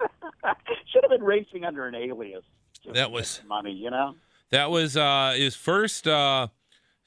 Should 0.91 1.03
have 1.03 1.11
been 1.11 1.23
racing 1.23 1.63
under 1.63 1.87
an 1.87 1.95
alias. 1.95 2.43
That 2.91 3.09
was 3.09 3.39
money, 3.47 3.71
you 3.71 3.89
know. 3.89 4.15
That 4.49 4.69
was 4.69 4.97
uh, 4.97 5.35
his 5.37 5.55
first. 5.55 6.09
Uh, 6.09 6.47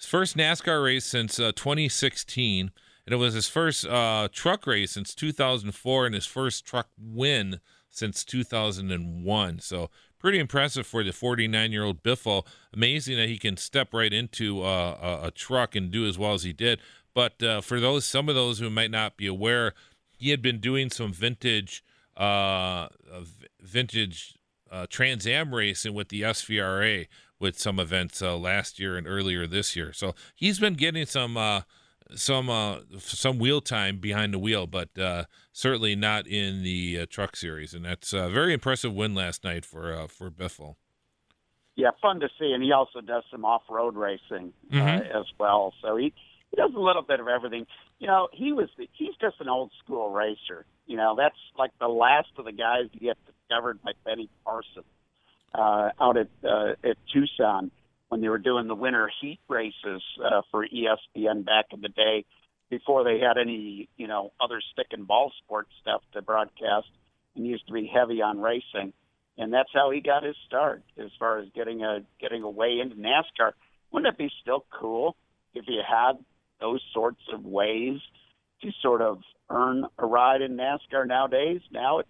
his 0.02 0.08
first 0.08 0.36
NASCAR 0.36 0.82
race 0.82 1.04
since 1.04 1.38
uh, 1.38 1.52
2016, 1.54 2.72
and 3.06 3.14
it 3.14 3.16
was 3.16 3.34
his 3.34 3.46
first 3.46 3.86
uh, 3.86 4.28
truck 4.32 4.66
race 4.66 4.90
since 4.90 5.14
2004, 5.14 6.06
and 6.06 6.14
his 6.16 6.26
first 6.26 6.64
truck 6.64 6.88
win 6.98 7.60
since 7.88 8.24
2001. 8.24 9.60
So 9.60 9.90
pretty 10.18 10.40
impressive 10.40 10.88
for 10.88 11.04
the 11.04 11.12
49 11.12 11.70
year 11.70 11.84
old 11.84 12.02
Biffle. 12.02 12.44
Amazing 12.74 13.16
that 13.18 13.28
he 13.28 13.38
can 13.38 13.56
step 13.56 13.94
right 13.94 14.12
into 14.12 14.62
uh, 14.62 15.20
a, 15.22 15.26
a, 15.28 15.30
truck 15.30 15.76
and 15.76 15.92
do 15.92 16.04
as 16.04 16.18
well 16.18 16.34
as 16.34 16.42
he 16.42 16.52
did. 16.52 16.80
But 17.14 17.40
uh, 17.40 17.60
for 17.60 17.78
those, 17.78 18.04
some 18.04 18.28
of 18.28 18.34
those 18.34 18.58
who 18.58 18.70
might 18.70 18.90
not 18.90 19.16
be 19.16 19.28
aware, 19.28 19.72
he 20.18 20.30
had 20.30 20.42
been 20.42 20.58
doing 20.58 20.90
some 20.90 21.12
vintage, 21.12 21.84
uh, 22.16 22.88
vintage 23.60 24.34
uh, 24.68 24.86
Trans 24.90 25.28
Am 25.28 25.54
racing 25.54 25.94
with 25.94 26.08
the 26.08 26.22
SVRA 26.22 27.06
with 27.42 27.58
some 27.58 27.78
events 27.78 28.22
uh, 28.22 28.36
last 28.36 28.78
year 28.78 28.96
and 28.96 29.06
earlier 29.06 29.46
this 29.46 29.76
year. 29.76 29.92
So 29.92 30.14
he's 30.34 30.60
been 30.60 30.74
getting 30.74 31.04
some 31.04 31.36
uh, 31.36 31.62
some 32.14 32.48
uh, 32.48 32.78
some 32.98 33.38
wheel 33.38 33.60
time 33.60 33.98
behind 33.98 34.32
the 34.32 34.38
wheel, 34.38 34.66
but 34.66 34.96
uh, 34.98 35.24
certainly 35.52 35.96
not 35.96 36.26
in 36.26 36.62
the 36.62 37.00
uh, 37.00 37.06
truck 37.10 37.36
series. 37.36 37.74
And 37.74 37.84
that's 37.84 38.12
a 38.12 38.30
very 38.30 38.54
impressive 38.54 38.94
win 38.94 39.14
last 39.14 39.44
night 39.44 39.64
for 39.64 39.92
uh, 39.92 40.06
for 40.06 40.30
Biffle. 40.30 40.76
Yeah, 41.74 41.90
fun 42.00 42.20
to 42.20 42.28
see, 42.38 42.52
and 42.52 42.62
he 42.62 42.70
also 42.70 43.00
does 43.00 43.24
some 43.30 43.44
off-road 43.44 43.96
racing 43.96 44.52
uh, 44.70 44.76
mm-hmm. 44.76 45.18
as 45.18 45.24
well. 45.38 45.74
So 45.82 45.96
he 45.96 46.14
he 46.50 46.56
does 46.56 46.70
a 46.76 46.80
little 46.80 47.02
bit 47.02 47.18
of 47.18 47.28
everything. 47.28 47.66
You 47.98 48.06
know, 48.06 48.28
he 48.32 48.52
was 48.52 48.68
he's 48.92 49.14
just 49.20 49.40
an 49.40 49.48
old 49.48 49.72
school 49.82 50.10
racer. 50.10 50.64
You 50.86 50.96
know, 50.96 51.16
that's 51.16 51.36
like 51.58 51.70
the 51.80 51.88
last 51.88 52.28
of 52.38 52.44
the 52.44 52.52
guys 52.52 52.90
to 52.92 52.98
get 52.98 53.16
discovered 53.26 53.82
by 53.82 53.92
Benny 54.04 54.28
Parsons 54.44 54.84
uh, 55.54 55.90
out 56.00 56.16
at 56.16 56.28
uh, 56.44 56.72
at 56.84 56.96
Tucson 57.12 57.70
when 58.08 58.20
they 58.20 58.28
were 58.28 58.38
doing 58.38 58.68
the 58.68 58.74
winter 58.74 59.10
heat 59.20 59.40
races 59.48 60.02
uh, 60.22 60.42
for 60.50 60.66
ESPN 60.66 61.44
back 61.44 61.66
in 61.72 61.80
the 61.80 61.88
day, 61.88 62.24
before 62.70 63.04
they 63.04 63.18
had 63.18 63.38
any 63.38 63.88
you 63.96 64.06
know 64.06 64.32
other 64.40 64.60
stick 64.72 64.88
and 64.92 65.06
ball 65.06 65.32
sports 65.44 65.70
stuff 65.80 66.02
to 66.12 66.22
broadcast, 66.22 66.88
and 67.36 67.46
used 67.46 67.66
to 67.66 67.72
be 67.72 67.90
heavy 67.92 68.22
on 68.22 68.40
racing, 68.40 68.92
and 69.38 69.52
that's 69.52 69.70
how 69.72 69.90
he 69.90 70.00
got 70.00 70.22
his 70.22 70.36
start 70.46 70.82
as 70.98 71.10
far 71.18 71.38
as 71.38 71.48
getting 71.54 71.82
a 71.82 72.00
getting 72.20 72.42
a 72.42 72.50
way 72.50 72.80
into 72.80 72.96
NASCAR. 72.96 73.52
Wouldn't 73.90 74.12
it 74.12 74.18
be 74.18 74.30
still 74.40 74.64
cool 74.70 75.16
if 75.54 75.64
you 75.68 75.82
had 75.86 76.12
those 76.60 76.80
sorts 76.94 77.20
of 77.32 77.44
ways 77.44 77.98
to 78.62 78.70
sort 78.80 79.02
of 79.02 79.20
earn 79.50 79.84
a 79.98 80.06
ride 80.06 80.40
in 80.40 80.56
NASCAR 80.56 81.06
nowadays? 81.06 81.60
Now 81.70 81.98
it 81.98 82.06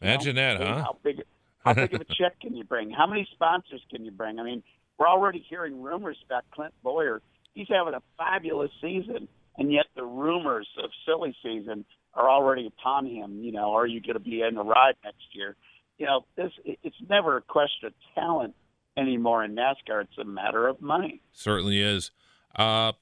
Imagine 0.00 0.36
know, 0.36 0.58
that, 0.58 0.66
huh? 0.66 0.82
How 0.82 0.96
big 1.02 1.22
how 1.66 1.74
big 1.74 1.94
of 1.94 2.00
a 2.00 2.04
check 2.18 2.40
can 2.40 2.56
you 2.56 2.64
bring? 2.64 2.90
How 2.90 3.06
many 3.06 3.28
sponsors 3.32 3.82
can 3.90 4.04
you 4.04 4.10
bring? 4.10 4.38
I 4.38 4.44
mean, 4.44 4.62
we're 4.98 5.08
already 5.08 5.44
hearing 5.48 5.82
rumors 5.82 6.16
about 6.24 6.44
Clint 6.52 6.72
Bowyer. 6.82 7.20
He's 7.54 7.68
having 7.68 7.94
a 7.94 8.02
fabulous 8.16 8.70
season, 8.80 9.28
and 9.58 9.72
yet 9.72 9.86
the 9.94 10.04
rumors 10.04 10.68
of 10.82 10.90
silly 11.06 11.36
season 11.42 11.84
are 12.14 12.30
already 12.30 12.66
upon 12.66 13.06
him. 13.06 13.42
You 13.42 13.52
know, 13.52 13.72
are 13.74 13.86
you 13.86 14.00
going 14.00 14.14
to 14.14 14.20
be 14.20 14.42
in 14.42 14.54
the 14.54 14.64
ride 14.64 14.94
next 15.04 15.24
year? 15.32 15.56
You 15.98 16.06
know, 16.06 16.24
this 16.36 16.52
it's 16.64 16.96
never 17.08 17.36
a 17.36 17.42
question 17.42 17.86
of 17.88 17.92
talent 18.14 18.54
anymore 18.96 19.44
in 19.44 19.54
NASCAR. 19.54 20.02
It's 20.02 20.18
a 20.20 20.24
matter 20.24 20.68
of 20.68 20.80
money. 20.80 21.20
Certainly 21.32 21.80
is. 21.80 22.10
Uh, 22.54 22.92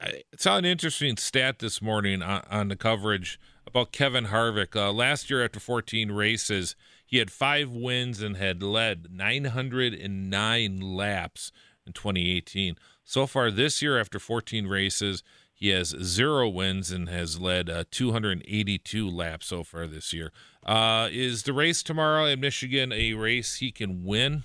I 0.00 0.22
saw 0.36 0.56
an 0.56 0.64
interesting 0.64 1.16
stat 1.16 1.58
this 1.58 1.82
morning 1.82 2.22
on, 2.22 2.42
on 2.50 2.68
the 2.68 2.76
coverage 2.76 3.38
about 3.66 3.92
Kevin 3.92 4.26
Harvick. 4.26 4.74
Uh, 4.74 4.92
last 4.92 5.30
year, 5.30 5.44
after 5.44 5.60
14 5.60 6.10
races, 6.12 6.74
he 7.10 7.18
had 7.18 7.30
five 7.32 7.72
wins 7.72 8.22
and 8.22 8.36
had 8.36 8.62
led 8.62 9.08
909 9.10 10.80
laps 10.80 11.50
in 11.84 11.92
2018. 11.92 12.76
So 13.04 13.26
far 13.26 13.50
this 13.50 13.82
year, 13.82 13.98
after 13.98 14.20
14 14.20 14.68
races, 14.68 15.24
he 15.52 15.70
has 15.70 15.88
zero 15.88 16.48
wins 16.48 16.92
and 16.92 17.08
has 17.08 17.40
led 17.40 17.68
uh, 17.68 17.82
282 17.90 19.10
laps 19.10 19.48
so 19.48 19.64
far 19.64 19.88
this 19.88 20.12
year. 20.12 20.30
Uh, 20.64 21.08
is 21.10 21.42
the 21.42 21.52
race 21.52 21.82
tomorrow 21.82 22.26
in 22.26 22.38
Michigan 22.38 22.92
a 22.92 23.14
race 23.14 23.56
he 23.56 23.72
can 23.72 24.04
win? 24.04 24.44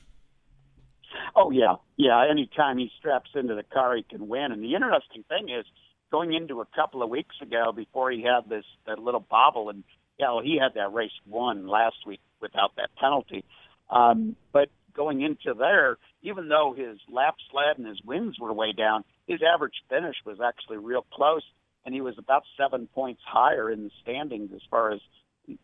Oh 1.35 1.51
yeah, 1.51 1.75
yeah. 1.97 2.25
Anytime 2.27 2.79
he 2.79 2.89
straps 2.97 3.29
into 3.35 3.53
the 3.53 3.63
car, 3.63 3.95
he 3.95 4.03
can 4.03 4.27
win. 4.27 4.51
And 4.51 4.63
the 4.63 4.73
interesting 4.73 5.23
thing 5.29 5.49
is, 5.49 5.65
going 6.11 6.33
into 6.33 6.61
a 6.61 6.65
couple 6.75 7.03
of 7.03 7.09
weeks 7.09 7.35
ago, 7.41 7.71
before 7.71 8.09
he 8.09 8.23
had 8.23 8.49
this 8.49 8.65
that 8.87 8.97
little 8.97 9.19
bobble, 9.29 9.69
and 9.69 9.83
yeah, 10.17 10.31
well, 10.31 10.41
he 10.41 10.57
had 10.57 10.73
that 10.73 10.93
race 10.93 11.11
won 11.27 11.67
last 11.67 11.97
week 12.07 12.21
without 12.41 12.75
that 12.77 12.89
penalty. 12.99 13.43
Um, 13.89 14.35
but 14.51 14.69
going 14.95 15.21
into 15.21 15.53
there, 15.57 15.97
even 16.21 16.47
though 16.49 16.73
his 16.75 16.97
lap 17.11 17.35
sled 17.51 17.77
and 17.77 17.87
his 17.87 18.01
wins 18.03 18.37
were 18.39 18.53
way 18.53 18.71
down, 18.71 19.03
his 19.27 19.41
average 19.41 19.75
finish 19.89 20.15
was 20.25 20.37
actually 20.43 20.77
real 20.77 21.05
close, 21.13 21.43
and 21.85 21.93
he 21.93 22.01
was 22.01 22.15
about 22.17 22.43
seven 22.57 22.87
points 22.87 23.21
higher 23.25 23.69
in 23.71 23.83
the 23.83 23.91
standings 24.01 24.51
as 24.53 24.61
far 24.69 24.91
as 24.91 24.99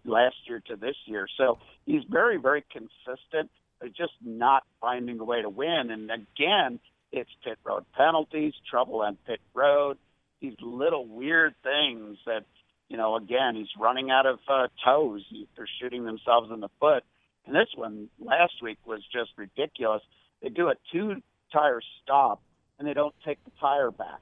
last 0.05 0.35
year 0.47 0.61
to 0.67 0.75
this 0.75 0.95
year. 1.05 1.27
So 1.37 1.57
he's 1.85 2.03
very, 2.09 2.37
very 2.37 2.63
consistent, 2.71 3.49
just 3.97 4.13
not 4.23 4.63
finding 4.79 5.19
a 5.19 5.23
way 5.23 5.41
to 5.41 5.49
win. 5.49 5.89
And 5.89 6.11
again, 6.11 6.79
it's 7.11 7.29
pit 7.43 7.57
road 7.63 7.85
penalties, 7.95 8.53
trouble 8.69 9.01
on 9.01 9.17
pit 9.25 9.39
road, 9.53 9.97
these 10.41 10.55
little 10.61 11.05
weird 11.05 11.55
things 11.63 12.17
that 12.25 12.45
you 12.91 12.97
know, 12.97 13.15
again, 13.15 13.55
he's 13.55 13.69
running 13.79 14.11
out 14.11 14.25
of 14.25 14.39
uh, 14.49 14.67
toes. 14.83 15.23
They're 15.55 15.65
shooting 15.81 16.03
themselves 16.03 16.51
in 16.53 16.59
the 16.59 16.67
foot. 16.77 17.03
And 17.45 17.55
this 17.55 17.69
one 17.73 18.09
last 18.19 18.55
week 18.61 18.79
was 18.85 18.99
just 19.13 19.31
ridiculous. 19.37 20.01
They 20.43 20.49
do 20.49 20.67
a 20.67 20.73
two 20.91 21.21
tire 21.53 21.79
stop 22.03 22.41
and 22.77 22.85
they 22.85 22.93
don't 22.93 23.15
take 23.25 23.41
the 23.45 23.51
tire 23.61 23.91
back. 23.91 24.19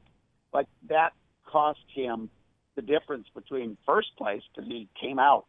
Like 0.54 0.68
that 0.88 1.14
cost 1.52 1.80
him 1.96 2.30
the 2.76 2.84
difference 2.84 3.26
between 3.34 3.76
first 3.88 4.10
place 4.20 4.44
because 4.54 4.70
he 4.70 4.88
came 5.02 5.18
out 5.18 5.46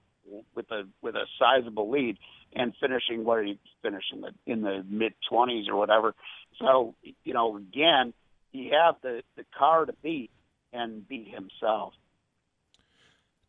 with 0.55 0.71
a 0.71 0.85
with 1.03 1.15
a 1.15 1.27
sizable 1.39 1.91
lead 1.91 2.17
and 2.55 2.73
finishing 2.81 3.25
where 3.25 3.45
he 3.45 3.59
finished 3.83 4.15
in 4.15 4.23
the 4.23 4.31
in 4.47 4.63
the 4.63 4.83
mid 4.89 5.13
twenties 5.29 5.67
or 5.69 5.77
whatever. 5.77 6.15
So 6.59 6.95
you 7.25 7.35
know, 7.35 7.59
again, 7.59 8.15
he 8.51 8.71
had 8.71 8.93
the 9.03 9.23
the 9.37 9.45
car 9.59 9.85
to 9.85 9.93
beat 10.03 10.31
and 10.73 11.07
beat 11.07 11.29
himself. 11.29 11.93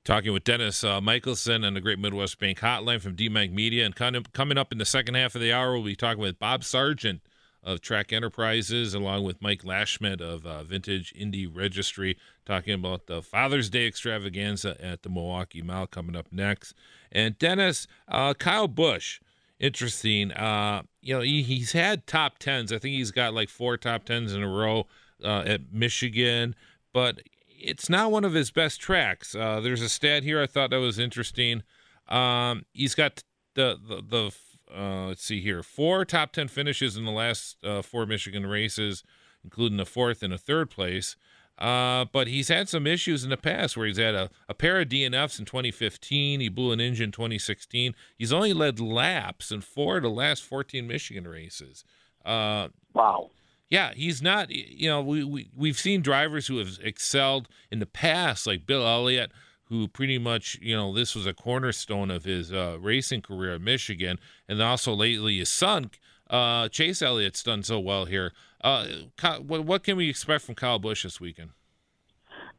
Talking 0.04 0.34
with 0.34 0.44
Dennis 0.44 0.84
uh, 0.84 1.00
Michelson 1.00 1.64
and 1.64 1.76
the 1.76 1.82
Great 1.82 2.00
Midwest 2.00 2.40
Bank 2.40 2.60
Hotline 2.60 3.00
from 3.00 3.16
DMAG 3.16 3.52
Media. 3.52 3.86
And 3.86 3.96
kind 3.96 4.16
of 4.16 4.34
coming 4.34 4.58
up 4.58 4.72
in 4.72 4.80
the 4.80 4.86
second 4.86 5.14
half 5.14 5.36
of 5.36 5.42
the 5.42 5.54
hour, 5.54 5.74
we'll 5.74 5.84
be 5.84 5.96
talking 5.96 6.22
with 6.22 6.40
Bob 6.40 6.64
Sargent 6.64 7.22
of 7.64 7.82
Track 7.82 8.12
Enterprises, 8.12 8.96
along 8.96 9.24
with 9.24 9.44
Mike 9.44 9.62
Lashmet 9.62 10.20
of 10.20 10.44
uh, 10.46 10.64
Vintage 10.64 11.14
Indy 11.16 11.46
Registry, 11.46 12.18
talking 12.46 12.74
about 12.74 13.06
the 13.06 13.22
Father's 13.22 13.70
Day 13.70 13.86
extravaganza 13.86 14.76
at 14.84 15.04
the 15.04 15.10
Milwaukee 15.10 15.62
Mile 15.62 15.86
coming 15.86 16.16
up 16.16 16.28
next. 16.32 16.74
And 17.12 17.38
Dennis, 17.38 17.86
uh, 18.08 18.34
Kyle 18.34 18.68
Busch, 18.68 19.20
interesting. 19.60 20.32
Uh, 20.32 20.82
you 21.04 21.14
know, 21.14 21.22
he, 21.22 21.44
he's 21.44 21.74
had 21.74 22.08
top 22.08 22.40
tens. 22.40 22.74
I 22.74 22.80
think 22.80 22.96
he's 22.96 23.12
got 23.12 23.36
like 23.36 23.50
four 23.50 23.78
top 23.78 24.06
tens 24.06 24.34
in 24.34 24.42
a 24.42 24.48
row 24.48 24.88
uh, 25.24 25.44
at 25.46 25.72
Michigan, 25.72 26.56
but 26.92 27.22
it's 27.64 27.90
not 27.90 28.12
one 28.12 28.24
of 28.24 28.34
his 28.34 28.52
best 28.52 28.80
tracks. 28.82 29.36
Uh, 29.36 29.60
there's 29.60 29.82
a 29.82 29.90
stat 29.90 30.24
here 30.24 30.42
I 30.42 30.48
thought 30.48 30.70
that 30.72 30.80
was 30.80 31.00
interesting. 31.00 31.64
Um, 32.08 32.66
he's 32.74 32.96
got 32.96 33.24
the 33.56 33.78
the, 33.82 34.02
the 34.02 34.36
uh, 34.76 35.08
let's 35.08 35.24
see 35.24 35.42
here, 35.42 35.64
four 35.64 36.06
top 36.06 36.32
ten 36.34 36.48
finishes 36.48 36.98
in 36.98 37.06
the 37.06 37.12
last 37.12 37.58
uh, 37.64 37.82
four 37.82 38.06
Michigan 38.06 38.46
races, 38.46 39.04
including 39.44 39.80
a 39.80 39.86
fourth 39.86 40.24
and 40.24 40.34
a 40.34 40.38
third 40.38 40.70
place. 40.70 41.16
Uh, 41.58 42.06
but 42.12 42.28
he's 42.28 42.48
had 42.48 42.68
some 42.68 42.88
issues 42.88 43.24
in 43.24 43.30
the 43.30 43.38
past 43.38 43.78
where 43.78 43.86
he's 43.86 43.98
had 43.98 44.16
a, 44.16 44.32
a 44.50 44.54
pair 44.54 44.82
of 44.82 44.88
DNFs 44.88 45.38
in 45.38 45.46
2015. 45.46 46.40
He 46.40 46.50
blew 46.50 46.72
an 46.72 46.82
engine 46.82 47.06
in 47.06 47.12
2016. 47.12 47.94
He's 48.18 48.34
only 48.34 48.52
led 48.52 48.80
laps 48.80 49.52
in 49.52 49.62
four 49.62 49.98
of 49.98 50.04
the 50.04 50.10
last 50.10 50.44
14 50.44 50.88
Michigan 50.88 51.28
races. 51.28 51.84
Uh, 52.26 52.70
wow 52.94 53.30
yeah, 53.72 53.94
he's 53.96 54.22
not. 54.22 54.52
You 54.52 54.90
know, 54.90 55.02
we, 55.02 55.24
we 55.24 55.48
we've 55.56 55.80
seen 55.80 56.02
drivers 56.02 56.48
who 56.48 56.58
have 56.58 56.78
excelled 56.84 57.48
in 57.72 57.80
the 57.80 57.86
past, 57.86 58.46
like 58.46 58.68
Bill 58.68 58.86
Elliott, 58.86 59.32
who 59.64 59.88
pretty 59.88 60.20
much, 60.20 60.60
you 60.62 60.76
know, 60.76 60.94
this 60.94 61.16
was 61.16 61.26
a 61.26 61.34
cornerstone 61.34 62.12
of 62.12 62.26
his 62.26 62.52
uh, 62.52 62.78
racing 62.82 63.22
career 63.22 63.56
at 63.56 63.62
Michigan, 63.62 64.20
and 64.50 64.62
also 64.62 64.94
lately 64.94 65.38
his 65.38 65.48
son, 65.48 65.90
uh, 66.30 66.68
Chase 66.68 67.02
Elliott's 67.02 67.42
done 67.44 67.64
so 67.64 67.80
well 67.80 68.04
here. 68.04 68.34
Uh, 68.62 68.88
what, 69.40 69.64
what 69.64 69.84
can 69.84 69.96
we 69.96 70.10
expect 70.10 70.44
from 70.44 70.56
Kyle 70.56 70.78
Busch 70.78 71.04
this 71.04 71.22
weekend? 71.22 71.52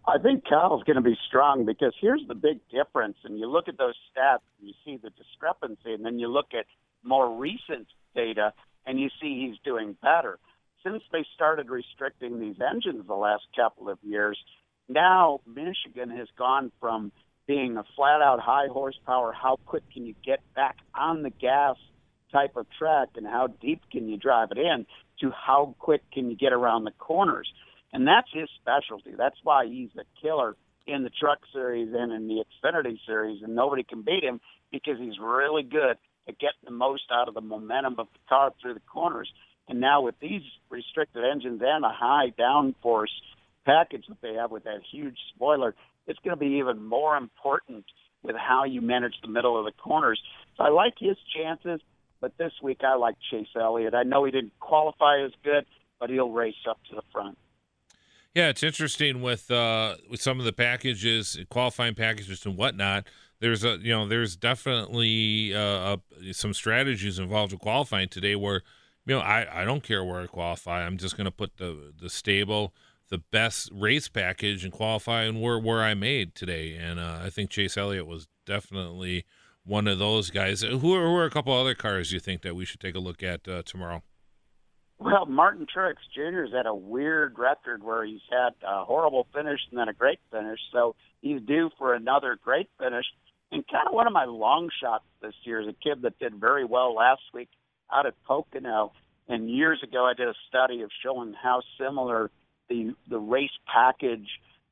I 0.08 0.16
think 0.18 0.44
Kyle's 0.48 0.82
going 0.84 0.96
to 0.96 1.02
be 1.02 1.18
strong 1.28 1.66
because 1.66 1.92
here's 2.00 2.26
the 2.26 2.34
big 2.34 2.58
difference. 2.70 3.18
And 3.24 3.38
you 3.38 3.48
look 3.48 3.68
at 3.68 3.76
those 3.76 3.94
stats, 4.10 4.40
you 4.60 4.72
see 4.82 4.96
the 4.96 5.10
discrepancy, 5.10 5.92
and 5.92 6.04
then 6.04 6.18
you 6.18 6.28
look 6.28 6.54
at 6.58 6.64
more 7.04 7.36
recent 7.36 7.86
data, 8.16 8.54
and 8.86 8.98
you 8.98 9.10
see 9.20 9.46
he's 9.46 9.58
doing 9.62 9.94
better 10.02 10.38
since 10.84 11.02
they 11.12 11.24
started 11.34 11.70
restricting 11.70 12.40
these 12.40 12.56
engines 12.60 13.06
the 13.06 13.14
last 13.14 13.44
couple 13.54 13.88
of 13.88 13.98
years, 14.02 14.38
now 14.88 15.40
Michigan 15.46 16.10
has 16.10 16.28
gone 16.36 16.72
from 16.80 17.12
being 17.46 17.76
a 17.76 17.84
flat 17.96 18.22
out 18.22 18.40
high 18.40 18.68
horsepower, 18.70 19.32
how 19.32 19.58
quick 19.66 19.82
can 19.92 20.06
you 20.06 20.14
get 20.24 20.40
back 20.54 20.76
on 20.94 21.22
the 21.22 21.30
gas 21.30 21.76
type 22.32 22.56
of 22.56 22.66
track 22.78 23.08
and 23.16 23.26
how 23.26 23.48
deep 23.60 23.82
can 23.90 24.08
you 24.08 24.16
drive 24.16 24.48
it 24.50 24.58
in 24.58 24.86
to 25.20 25.30
how 25.30 25.74
quick 25.78 26.02
can 26.12 26.30
you 26.30 26.36
get 26.36 26.52
around 26.52 26.84
the 26.84 26.92
corners. 26.92 27.52
And 27.92 28.06
that's 28.06 28.28
his 28.32 28.48
specialty. 28.60 29.12
That's 29.16 29.36
why 29.42 29.66
he's 29.66 29.90
a 29.98 30.04
killer 30.20 30.56
in 30.86 31.04
the 31.04 31.10
truck 31.10 31.38
series 31.52 31.90
and 31.94 32.12
in 32.12 32.26
the 32.26 32.42
Xfinity 32.42 32.98
series, 33.06 33.42
and 33.42 33.54
nobody 33.54 33.82
can 33.82 34.02
beat 34.02 34.24
him 34.24 34.40
because 34.72 34.98
he's 34.98 35.18
really 35.20 35.62
good 35.62 35.96
at 36.26 36.38
getting 36.38 36.64
the 36.64 36.72
most 36.72 37.04
out 37.12 37.28
of 37.28 37.34
the 37.34 37.40
momentum 37.40 37.96
of 37.98 38.06
the 38.12 38.18
car 38.28 38.52
through 38.60 38.74
the 38.74 38.80
corners. 38.80 39.30
And 39.72 39.80
now 39.80 40.02
with 40.02 40.16
these 40.20 40.42
restricted 40.68 41.24
engines 41.24 41.62
and 41.64 41.82
a 41.82 41.88
high 41.88 42.30
downforce 42.38 43.06
package 43.64 44.04
that 44.06 44.20
they 44.20 44.34
have 44.34 44.50
with 44.50 44.64
that 44.64 44.80
huge 44.92 45.16
spoiler, 45.34 45.74
it's 46.06 46.18
going 46.18 46.36
to 46.36 46.38
be 46.38 46.58
even 46.58 46.84
more 46.84 47.16
important 47.16 47.86
with 48.22 48.36
how 48.36 48.64
you 48.64 48.82
manage 48.82 49.14
the 49.22 49.28
middle 49.28 49.58
of 49.58 49.64
the 49.64 49.72
corners. 49.72 50.20
So 50.58 50.64
I 50.64 50.68
like 50.68 50.92
his 50.98 51.16
chances, 51.34 51.80
but 52.20 52.36
this 52.36 52.52
week 52.62 52.80
I 52.84 52.96
like 52.96 53.14
Chase 53.30 53.46
Elliott. 53.58 53.94
I 53.94 54.02
know 54.02 54.26
he 54.26 54.30
didn't 54.30 54.52
qualify 54.60 55.24
as 55.24 55.32
good, 55.42 55.64
but 55.98 56.10
he'll 56.10 56.28
race 56.28 56.54
up 56.68 56.78
to 56.90 56.96
the 56.96 57.02
front. 57.10 57.38
Yeah, 58.34 58.50
it's 58.50 58.62
interesting 58.62 59.22
with 59.22 59.50
uh, 59.50 59.96
with 60.10 60.20
some 60.20 60.38
of 60.38 60.44
the 60.44 60.52
packages, 60.52 61.38
qualifying 61.48 61.94
packages 61.94 62.44
and 62.44 62.58
whatnot. 62.58 63.06
There's 63.40 63.64
a 63.64 63.78
you 63.78 63.92
know 63.92 64.06
there's 64.06 64.36
definitely 64.36 65.54
uh, 65.54 65.96
some 66.32 66.52
strategies 66.52 67.18
involved 67.18 67.52
with 67.52 67.62
qualifying 67.62 68.10
today 68.10 68.36
where 68.36 68.62
you 69.06 69.14
know, 69.14 69.20
I, 69.20 69.62
I 69.62 69.64
don't 69.64 69.82
care 69.82 70.04
where 70.04 70.20
I 70.20 70.26
qualify. 70.26 70.84
I'm 70.84 70.96
just 70.96 71.16
going 71.16 71.24
to 71.24 71.32
put 71.32 71.56
the 71.56 71.92
the 71.98 72.08
stable, 72.08 72.72
the 73.08 73.18
best 73.18 73.70
race 73.72 74.08
package 74.08 74.64
and 74.64 74.72
qualify 74.72 75.22
and 75.22 75.40
where 75.40 75.58
where 75.58 75.82
I 75.82 75.94
made 75.94 76.34
today. 76.34 76.74
And 76.74 77.00
uh, 77.00 77.20
I 77.22 77.30
think 77.30 77.50
Chase 77.50 77.76
Elliott 77.76 78.06
was 78.06 78.28
definitely 78.46 79.24
one 79.64 79.88
of 79.88 79.98
those 79.98 80.30
guys. 80.30 80.62
Who 80.62 80.94
are, 80.94 81.06
who 81.06 81.16
are 81.16 81.24
a 81.24 81.30
couple 81.30 81.52
other 81.52 81.74
cars 81.74 82.12
you 82.12 82.20
think 82.20 82.42
that 82.42 82.54
we 82.54 82.64
should 82.64 82.80
take 82.80 82.94
a 82.94 83.00
look 83.00 83.22
at 83.22 83.46
uh, 83.48 83.62
tomorrow? 83.62 84.02
Well, 84.98 85.26
Martin 85.26 85.66
Truex 85.66 85.96
Jr. 86.14 86.42
has 86.42 86.52
had 86.52 86.66
a 86.66 86.74
weird 86.74 87.36
record 87.36 87.82
where 87.82 88.04
he's 88.04 88.20
had 88.30 88.50
a 88.64 88.84
horrible 88.84 89.26
finish 89.34 89.58
and 89.70 89.80
then 89.80 89.88
a 89.88 89.92
great 89.92 90.20
finish. 90.30 90.60
So 90.72 90.94
he's 91.20 91.40
due 91.40 91.70
for 91.76 91.94
another 91.94 92.38
great 92.40 92.68
finish. 92.78 93.04
And 93.50 93.64
kind 93.66 93.88
of 93.88 93.94
one 93.94 94.06
of 94.06 94.12
my 94.12 94.26
long 94.26 94.70
shots 94.80 95.04
this 95.20 95.34
year 95.42 95.60
is 95.60 95.66
a 95.66 95.72
kid 95.72 96.02
that 96.02 96.18
did 96.20 96.36
very 96.36 96.64
well 96.64 96.94
last 96.94 97.22
week 97.34 97.48
out 97.92 98.06
of 98.06 98.14
Pocono. 98.24 98.92
And 99.28 99.50
years 99.50 99.82
ago, 99.82 100.04
I 100.04 100.14
did 100.14 100.28
a 100.28 100.34
study 100.48 100.82
of 100.82 100.90
showing 101.02 101.34
how 101.40 101.62
similar 101.78 102.30
the 102.68 102.94
the 103.08 103.18
race 103.18 103.50
package 103.72 104.28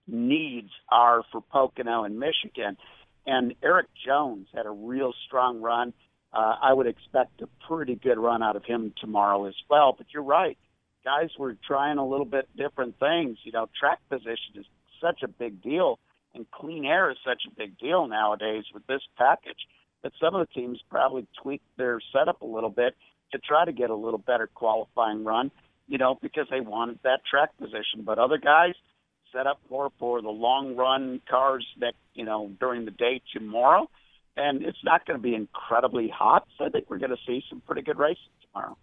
needs 0.06 0.70
are 0.90 1.22
for 1.30 1.40
Pocono 1.40 2.04
and 2.04 2.18
Michigan. 2.18 2.76
And 3.26 3.54
Erik 3.62 3.88
Jones 4.04 4.48
had 4.54 4.66
a 4.66 4.70
real 4.70 5.12
strong 5.26 5.61
run. 5.61 5.92
Uh, 6.33 6.56
I 6.62 6.72
would 6.72 6.87
expect 6.87 7.42
a 7.42 7.48
pretty 7.68 7.94
good 7.94 8.18
run 8.18 8.42
out 8.42 8.56
of 8.56 8.64
him 8.64 8.92
tomorrow 9.00 9.46
as 9.46 9.54
well. 9.68 9.94
But 9.96 10.09
you're 10.12 10.22
right. 10.22 10.59
Guys 11.04 11.30
were 11.38 11.56
trying 11.66 11.98
a 11.98 12.06
little 12.06 12.26
bit 12.26 12.48
different 12.56 12.98
things. 12.98 13.38
You 13.44 13.52
know, 13.52 13.68
track 13.78 14.00
position 14.09 14.56
is 14.56 14.66
such 15.00 15.22
a 15.22 15.28
big 15.28 15.62
deal, 15.62 15.98
and 16.35 16.50
clean 16.50 16.85
air 16.85 17.11
is 17.11 17.16
such 17.24 17.42
a 17.46 17.54
big 17.54 17.78
deal 17.78 18.06
nowadays 18.06 18.64
with 18.72 18.87
this 18.87 19.02
package 19.16 19.66
that 20.02 20.12
some 20.20 20.35
of 20.35 20.46
the 20.46 20.61
teams 20.61 20.80
probably 20.90 21.26
tweaked 21.42 21.76
their 21.76 22.00
setup 22.12 22.42
a 22.42 22.46
little 22.46 22.70
bit 22.70 22.96
to 23.32 23.38
try 23.38 23.64
to 23.64 23.72
get 23.72 23.90
a 23.90 23.94
little 23.94 24.18
better 24.18 24.48
qualifying 24.54 25.24
run, 25.24 25.50
you 25.88 25.98
know, 25.98 26.18
because 26.20 26.46
they 26.50 26.60
wanted 26.60 26.98
that 27.04 27.20
track 27.28 27.50
position. 27.58 28.02
But 28.04 28.18
other 28.18 28.38
guys 28.38 28.74
set 29.32 29.46
up 29.46 29.60
more 29.70 29.90
for 29.98 30.20
the 30.22 30.30
long 30.30 30.76
run 30.76 31.20
cars 31.28 31.66
that, 31.80 31.94
you 32.14 32.24
know, 32.24 32.50
during 32.60 32.84
the 32.84 32.90
day 32.90 33.22
tomorrow. 33.32 33.88
And 34.36 34.62
it's 34.62 34.82
not 34.84 35.06
going 35.06 35.18
to 35.18 35.22
be 35.22 35.34
incredibly 35.34 36.08
hot. 36.08 36.46
So 36.56 36.64
I 36.64 36.68
think 36.70 36.88
we're 36.88 36.98
going 36.98 37.10
to 37.10 37.18
see 37.26 37.42
some 37.48 37.60
pretty 37.60 37.82
good 37.82 37.98
racing 37.98 38.22
tomorrow. 38.46 38.76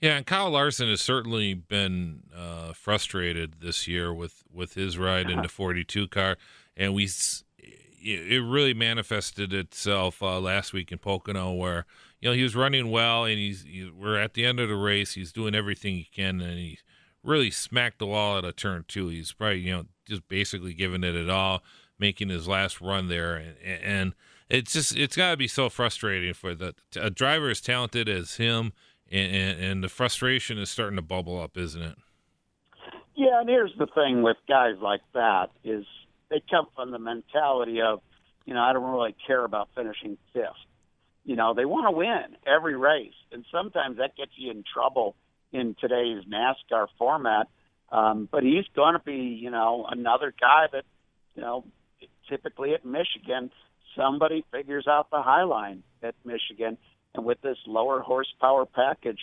Yeah, 0.00 0.16
and 0.16 0.26
Kyle 0.26 0.50
Larson 0.50 0.88
has 0.88 1.00
certainly 1.00 1.54
been 1.54 2.24
uh, 2.36 2.72
frustrated 2.72 3.60
this 3.60 3.86
year 3.86 4.12
with, 4.12 4.42
with 4.52 4.74
his 4.74 4.98
ride 4.98 5.30
in 5.30 5.42
the 5.42 5.48
42 5.48 6.08
car. 6.08 6.36
And 6.76 6.94
we 6.94 7.08
it 8.04 8.42
really 8.42 8.74
manifested 8.74 9.52
itself 9.52 10.22
uh, 10.22 10.40
last 10.40 10.72
week 10.72 10.90
in 10.92 10.98
Pocono, 10.98 11.52
where 11.52 11.86
you 12.22 12.30
know 12.30 12.34
he 12.34 12.42
was 12.44 12.56
running 12.56 12.90
well, 12.90 13.24
and 13.24 13.38
he's 13.38 13.64
he, 13.64 13.90
we're 13.90 14.18
at 14.18 14.34
the 14.34 14.46
end 14.46 14.60
of 14.60 14.68
the 14.68 14.76
race. 14.76 15.14
He's 15.14 15.32
doing 15.32 15.54
everything 15.54 15.96
he 15.96 16.08
can, 16.14 16.40
and 16.40 16.56
he 16.56 16.78
really 17.22 17.50
smacked 17.50 17.98
the 17.98 18.06
wall 18.06 18.38
at 18.38 18.44
a 18.44 18.52
turn 18.52 18.84
two. 18.86 19.08
He's 19.08 19.32
probably 19.32 19.58
you 19.58 19.72
know 19.72 19.84
just 20.06 20.26
basically 20.28 20.72
giving 20.72 21.02
it 21.02 21.16
at 21.16 21.28
all, 21.28 21.62
making 21.98 22.28
his 22.28 22.46
last 22.46 22.80
run 22.80 23.08
there, 23.08 23.34
and, 23.34 23.82
and 23.82 24.14
it's 24.48 24.72
just 24.72 24.96
it's 24.96 25.16
got 25.16 25.32
to 25.32 25.36
be 25.36 25.48
so 25.48 25.68
frustrating 25.68 26.32
for 26.32 26.54
the 26.54 26.74
a 26.96 27.10
driver 27.10 27.50
as 27.50 27.60
talented 27.60 28.08
as 28.08 28.36
him, 28.36 28.72
and, 29.10 29.34
and, 29.34 29.60
and 29.60 29.84
the 29.84 29.88
frustration 29.88 30.58
is 30.58 30.70
starting 30.70 30.96
to 30.96 31.02
bubble 31.02 31.40
up, 31.40 31.56
isn't 31.58 31.82
it? 31.82 31.98
Yeah, 33.16 33.40
and 33.40 33.48
here's 33.48 33.72
the 33.78 33.86
thing 33.86 34.22
with 34.22 34.36
guys 34.48 34.76
like 34.80 35.02
that 35.14 35.50
is 35.64 35.84
they 36.30 36.40
come 36.48 36.66
from 36.74 36.92
the 36.92 36.98
mentality 36.98 37.80
of, 37.82 38.00
you 38.46 38.54
know, 38.54 38.60
I 38.60 38.72
don't 38.72 38.90
really 38.90 39.14
care 39.26 39.44
about 39.44 39.68
finishing 39.74 40.16
fifth. 40.32 40.46
You 41.24 41.36
know, 41.36 41.54
they 41.54 41.64
want 41.64 41.86
to 41.86 41.96
win 41.96 42.36
every 42.46 42.76
race, 42.76 43.14
and 43.30 43.44
sometimes 43.52 43.98
that 43.98 44.16
gets 44.16 44.32
you 44.36 44.50
in 44.50 44.64
trouble 44.72 45.14
in 45.52 45.76
today's 45.80 46.24
NASCAR 46.24 46.86
format. 46.98 47.48
Um, 47.90 48.28
but 48.30 48.42
he's 48.42 48.64
going 48.74 48.94
to 48.94 49.02
be, 49.04 49.38
you 49.40 49.50
know, 49.50 49.86
another 49.88 50.32
guy 50.38 50.66
that, 50.72 50.84
you 51.34 51.42
know, 51.42 51.64
typically 52.28 52.74
at 52.74 52.84
Michigan, 52.84 53.50
somebody 53.96 54.44
figures 54.50 54.86
out 54.88 55.10
the 55.10 55.22
high 55.22 55.44
line 55.44 55.82
at 56.02 56.14
Michigan, 56.24 56.78
and 57.14 57.24
with 57.24 57.40
this 57.42 57.58
lower 57.66 58.00
horsepower 58.00 58.64
package, 58.64 59.20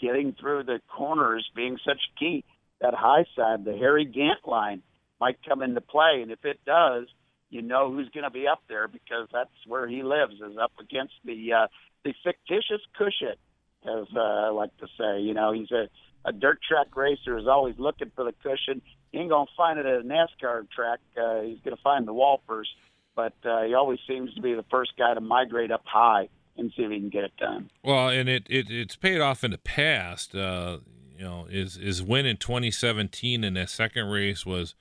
getting 0.00 0.34
through 0.40 0.62
the 0.62 0.80
corners 0.88 1.50
being 1.54 1.76
such 1.84 2.00
key, 2.18 2.44
that 2.80 2.94
high 2.94 3.24
side, 3.36 3.64
the 3.64 3.76
Harry 3.76 4.04
Gant 4.04 4.46
line 4.46 4.82
might 5.20 5.38
come 5.46 5.62
into 5.62 5.80
play. 5.80 6.20
And 6.22 6.30
if 6.30 6.44
it 6.44 6.60
does, 6.64 7.06
you 7.50 7.62
know 7.62 7.92
who's 7.92 8.08
going 8.10 8.24
to 8.24 8.30
be 8.30 8.46
up 8.46 8.62
there 8.68 8.88
because 8.88 9.28
that's 9.32 9.50
where 9.66 9.86
he 9.86 10.02
lives 10.02 10.34
is 10.34 10.56
up 10.60 10.72
against 10.80 11.14
the 11.24 11.52
uh, 11.52 11.66
the 12.04 12.14
fictitious 12.24 12.82
cushion, 12.96 13.36
as 13.84 14.06
uh, 14.14 14.20
I 14.20 14.48
like 14.50 14.76
to 14.78 14.86
say. 14.98 15.20
You 15.20 15.34
know, 15.34 15.52
he's 15.52 15.70
a 15.70 15.88
a 16.24 16.32
dirt 16.32 16.58
track 16.66 16.94
racer 16.96 17.38
is 17.38 17.46
always 17.46 17.76
looking 17.78 18.10
for 18.14 18.24
the 18.24 18.32
cushion. 18.42 18.82
He 19.12 19.18
ain't 19.18 19.30
gonna 19.30 19.46
find 19.56 19.78
it 19.78 19.86
at 19.86 20.00
a 20.00 20.04
NASCAR 20.04 20.68
track. 20.70 20.98
Uh, 21.16 21.42
he's 21.42 21.58
gonna 21.64 21.76
find 21.82 22.06
the 22.06 22.12
wall 22.12 22.42
first, 22.46 22.70
but 23.14 23.34
uh, 23.44 23.62
he 23.62 23.74
always 23.74 24.00
seems 24.08 24.34
to 24.34 24.42
be 24.42 24.54
the 24.54 24.64
first 24.70 24.92
guy 24.98 25.14
to 25.14 25.20
migrate 25.20 25.70
up 25.70 25.82
high 25.84 26.28
and 26.56 26.72
see 26.76 26.82
if 26.82 26.90
he 26.90 26.98
can 26.98 27.10
get 27.10 27.24
it 27.24 27.36
done. 27.38 27.70
Well, 27.84 28.08
and 28.08 28.28
it, 28.28 28.44
it 28.48 28.70
it's 28.70 28.96
paid 28.96 29.20
off 29.20 29.44
in 29.44 29.52
the 29.52 29.58
past. 29.58 30.34
Uh, 30.34 30.78
you 31.16 31.24
know, 31.24 31.46
is 31.48 31.76
is 31.76 32.02
win 32.02 32.26
in 32.26 32.36
2017 32.36 33.44
in 33.44 33.54
that 33.54 33.70
second 33.70 34.08
race 34.08 34.44
was 34.44 34.74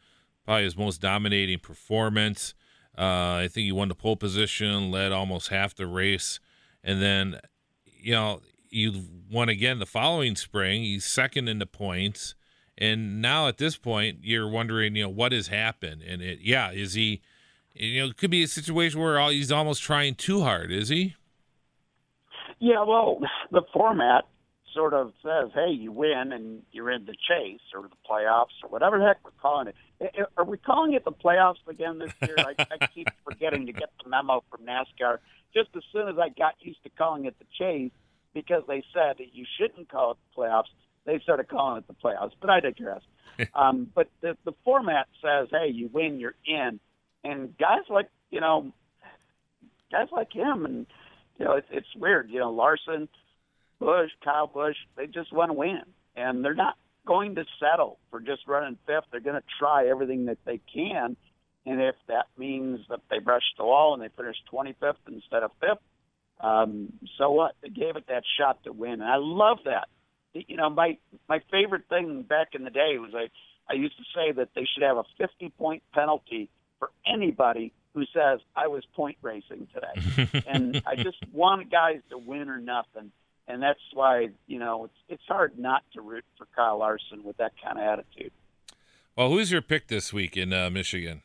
probably 0.45 0.63
his 0.63 0.77
most 0.77 1.01
dominating 1.01 1.59
performance. 1.59 2.53
Uh, 2.97 3.41
I 3.43 3.49
think 3.51 3.65
he 3.65 3.71
won 3.71 3.89
the 3.89 3.95
pole 3.95 4.15
position, 4.15 4.89
led 4.91 5.11
almost 5.11 5.49
half 5.49 5.75
the 5.75 5.87
race, 5.87 6.39
and 6.83 7.01
then, 7.01 7.41
you 7.83 8.13
know, 8.13 8.41
you 8.69 9.03
won 9.29 9.49
again 9.49 9.79
the 9.79 9.85
following 9.85 10.35
spring. 10.35 10.83
He's 10.83 11.03
second 11.03 11.49
in 11.49 11.59
the 11.59 11.65
points, 11.65 12.35
and 12.77 13.21
now 13.21 13.47
at 13.47 13.57
this 13.57 13.75
point, 13.75 14.19
you're 14.21 14.47
wondering, 14.47 14.95
you 14.95 15.03
know, 15.03 15.09
what 15.09 15.33
has 15.33 15.47
happened? 15.47 16.03
And 16.03 16.21
it, 16.21 16.39
yeah, 16.41 16.71
is 16.71 16.93
he? 16.93 17.21
You 17.73 18.01
know, 18.03 18.07
it 18.07 18.17
could 18.17 18.31
be 18.31 18.43
a 18.43 18.47
situation 18.47 19.01
where 19.01 19.19
he's 19.31 19.51
almost 19.51 19.81
trying 19.81 20.15
too 20.15 20.41
hard. 20.41 20.71
Is 20.71 20.87
he? 20.87 21.15
Yeah, 22.59 22.83
well, 22.83 23.19
the 23.51 23.63
format 23.73 24.23
sort 24.73 24.93
of 24.93 25.11
says, 25.21 25.51
"Hey, 25.53 25.71
you 25.71 25.91
win 25.91 26.31
and 26.31 26.63
you're 26.71 26.91
in 26.91 27.05
the 27.05 27.15
chase 27.27 27.59
or 27.73 27.81
the 27.83 27.95
playoffs 28.09 28.63
or 28.63 28.69
whatever 28.69 28.97
the 28.97 29.05
heck 29.05 29.17
we're 29.25 29.31
calling 29.41 29.67
it." 29.67 29.75
Are 30.37 30.43
we 30.43 30.57
calling 30.57 30.93
it 30.93 31.05
the 31.05 31.11
playoffs 31.11 31.65
again 31.67 31.99
this 31.99 32.11
year? 32.21 32.35
I, 32.37 32.55
I 32.59 32.87
keep 32.87 33.07
forgetting 33.23 33.65
to 33.67 33.71
get 33.71 33.89
the 34.03 34.09
memo 34.09 34.43
from 34.49 34.65
NASCAR. 34.65 35.19
Just 35.53 35.69
as 35.75 35.83
soon 35.93 36.09
as 36.09 36.15
I 36.19 36.29
got 36.29 36.55
used 36.59 36.83
to 36.83 36.89
calling 36.89 37.25
it 37.25 37.35
the 37.39 37.45
chase, 37.57 37.91
because 38.33 38.63
they 38.67 38.83
said 38.93 39.17
that 39.19 39.33
you 39.33 39.45
shouldn't 39.57 39.89
call 39.89 40.11
it 40.11 40.17
the 40.35 40.41
playoffs, 40.41 40.65
they 41.05 41.19
started 41.19 41.47
calling 41.47 41.77
it 41.77 41.87
the 41.87 41.93
playoffs. 41.93 42.31
But 42.39 42.49
I 42.49 42.59
digress. 42.59 43.01
um, 43.55 43.89
but 43.95 44.09
the, 44.21 44.37
the 44.43 44.53
format 44.63 45.07
says, 45.21 45.47
hey, 45.51 45.71
you 45.71 45.89
win, 45.91 46.19
you're 46.19 46.35
in. 46.45 46.79
And 47.23 47.57
guys 47.57 47.83
like, 47.89 48.09
you 48.29 48.41
know, 48.41 48.71
guys 49.91 50.07
like 50.11 50.33
him, 50.33 50.65
and, 50.65 50.85
you 51.39 51.45
know, 51.45 51.53
it's, 51.53 51.67
it's 51.71 51.95
weird. 51.95 52.29
You 52.29 52.39
know, 52.39 52.51
Larson, 52.51 53.07
Busch, 53.79 54.11
Kyle 54.23 54.47
Busch, 54.47 54.75
they 54.97 55.07
just 55.07 55.31
want 55.33 55.49
to 55.49 55.53
win. 55.53 55.81
And 56.15 56.43
they're 56.43 56.53
not 56.53 56.75
going 57.05 57.35
to 57.35 57.45
settle 57.59 57.99
for 58.11 58.19
just 58.19 58.47
running 58.47 58.77
fifth. 58.85 59.05
They're 59.11 59.19
going 59.19 59.39
to 59.39 59.47
try 59.59 59.87
everything 59.87 60.25
that 60.25 60.39
they 60.45 60.59
can. 60.73 61.15
And 61.65 61.81
if 61.81 61.95
that 62.07 62.27
means 62.37 62.81
that 62.89 63.01
they 63.09 63.19
brush 63.19 63.43
the 63.57 63.65
wall 63.65 63.93
and 63.93 64.03
they 64.03 64.09
finish 64.15 64.35
25th 64.51 64.95
instead 65.07 65.43
of 65.43 65.51
fifth, 65.59 65.79
um, 66.39 66.93
so 67.17 67.31
what? 67.31 67.55
They 67.61 67.69
gave 67.69 67.95
it 67.95 68.07
that 68.07 68.23
shot 68.37 68.63
to 68.65 68.71
win, 68.71 68.93
and 68.93 69.03
I 69.03 69.17
love 69.17 69.59
that. 69.65 69.87
You 70.33 70.57
know, 70.57 70.69
my 70.69 70.97
my 71.29 71.39
favorite 71.49 71.83
thing 71.87 72.23
back 72.23 72.49
in 72.53 72.63
the 72.65 72.69
day 72.69 72.97
was 72.97 73.11
I 73.15 73.29
I 73.71 73.75
used 73.75 73.95
to 73.97 74.03
say 74.13 74.31
that 74.33 74.49
they 74.53 74.65
should 74.73 74.83
have 74.83 74.97
a 74.97 75.05
50 75.17 75.49
point 75.57 75.83
penalty 75.93 76.49
for 76.77 76.91
anybody 77.07 77.71
who 77.93 78.03
says 78.13 78.41
I 78.55 78.67
was 78.67 78.83
point 78.95 79.17
racing 79.21 79.67
today, 79.73 80.43
and 80.47 80.81
I 80.85 80.95
just 80.97 81.17
want 81.31 81.71
guys 81.71 82.01
to 82.09 82.17
win 82.17 82.49
or 82.49 82.59
nothing, 82.59 83.11
and 83.47 83.61
that's 83.61 83.79
why 83.93 84.29
you 84.47 84.59
know 84.59 84.85
it's 84.85 84.97
it's 85.09 85.23
hard 85.27 85.57
not 85.57 85.83
to 85.93 86.01
root 86.01 86.25
for 86.37 86.47
Kyle 86.55 86.79
Larson 86.79 87.23
with 87.23 87.37
that 87.37 87.53
kind 87.63 87.77
of 87.77 87.83
attitude. 87.83 88.31
Well, 89.15 89.29
who's 89.29 89.51
your 89.51 89.61
pick 89.61 89.87
this 89.87 90.11
week 90.11 90.35
in 90.35 90.51
uh, 90.51 90.69
Michigan? 90.69 91.21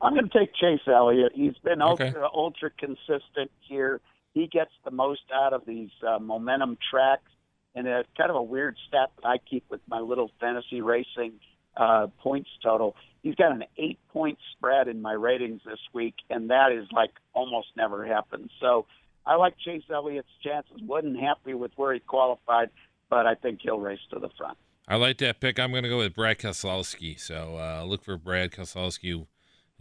I'm 0.00 0.14
going 0.14 0.28
to 0.28 0.38
take 0.38 0.54
Chase 0.54 0.80
Elliott. 0.86 1.32
He's 1.34 1.56
been 1.62 1.80
ultra, 1.80 2.28
ultra 2.34 2.70
consistent 2.70 3.50
here. 3.60 4.00
He 4.34 4.46
gets 4.46 4.72
the 4.84 4.90
most 4.90 5.22
out 5.32 5.52
of 5.52 5.64
these 5.66 5.90
uh, 6.06 6.18
momentum 6.18 6.76
tracks. 6.90 7.30
And 7.74 7.86
it's 7.86 8.08
kind 8.16 8.30
of 8.30 8.36
a 8.36 8.42
weird 8.42 8.76
stat 8.88 9.10
that 9.16 9.26
I 9.26 9.38
keep 9.38 9.64
with 9.70 9.80
my 9.86 10.00
little 10.00 10.30
fantasy 10.40 10.80
racing 10.80 11.34
uh, 11.76 12.08
points 12.22 12.48
total. 12.62 12.96
He's 13.22 13.34
got 13.34 13.52
an 13.52 13.64
eight 13.76 13.98
point 14.12 14.38
spread 14.52 14.88
in 14.88 15.02
my 15.02 15.12
ratings 15.12 15.60
this 15.64 15.80
week, 15.92 16.14
and 16.30 16.50
that 16.50 16.72
is 16.72 16.86
like 16.90 17.10
almost 17.34 17.68
never 17.76 18.06
happens. 18.06 18.50
So 18.60 18.86
I 19.26 19.34
like 19.36 19.58
Chase 19.58 19.82
Elliott's 19.92 20.28
chances. 20.42 20.80
Wasn't 20.82 21.18
happy 21.18 21.54
with 21.54 21.72
where 21.76 21.92
he 21.92 22.00
qualified, 22.00 22.70
but 23.10 23.26
I 23.26 23.34
think 23.34 23.60
he'll 23.62 23.80
race 23.80 23.98
to 24.12 24.18
the 24.18 24.28
front. 24.38 24.56
I 24.88 24.96
like 24.96 25.18
that 25.18 25.40
pick. 25.40 25.58
I'm 25.58 25.72
going 25.72 25.82
to 25.82 25.88
go 25.88 25.98
with 25.98 26.14
Brad 26.14 26.38
Keselowski. 26.38 27.18
So 27.18 27.58
uh, 27.58 27.84
look 27.84 28.04
for 28.04 28.16
Brad 28.16 28.52
Keselowski 28.52 29.26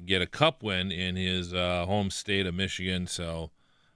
get 0.03 0.21
a 0.21 0.27
cup 0.27 0.63
win 0.63 0.91
in 0.91 1.15
his 1.15 1.53
uh, 1.53 1.86
home 1.86 2.10
state 2.10 2.45
of 2.45 2.55
Michigan. 2.55 3.08
So 3.08 3.51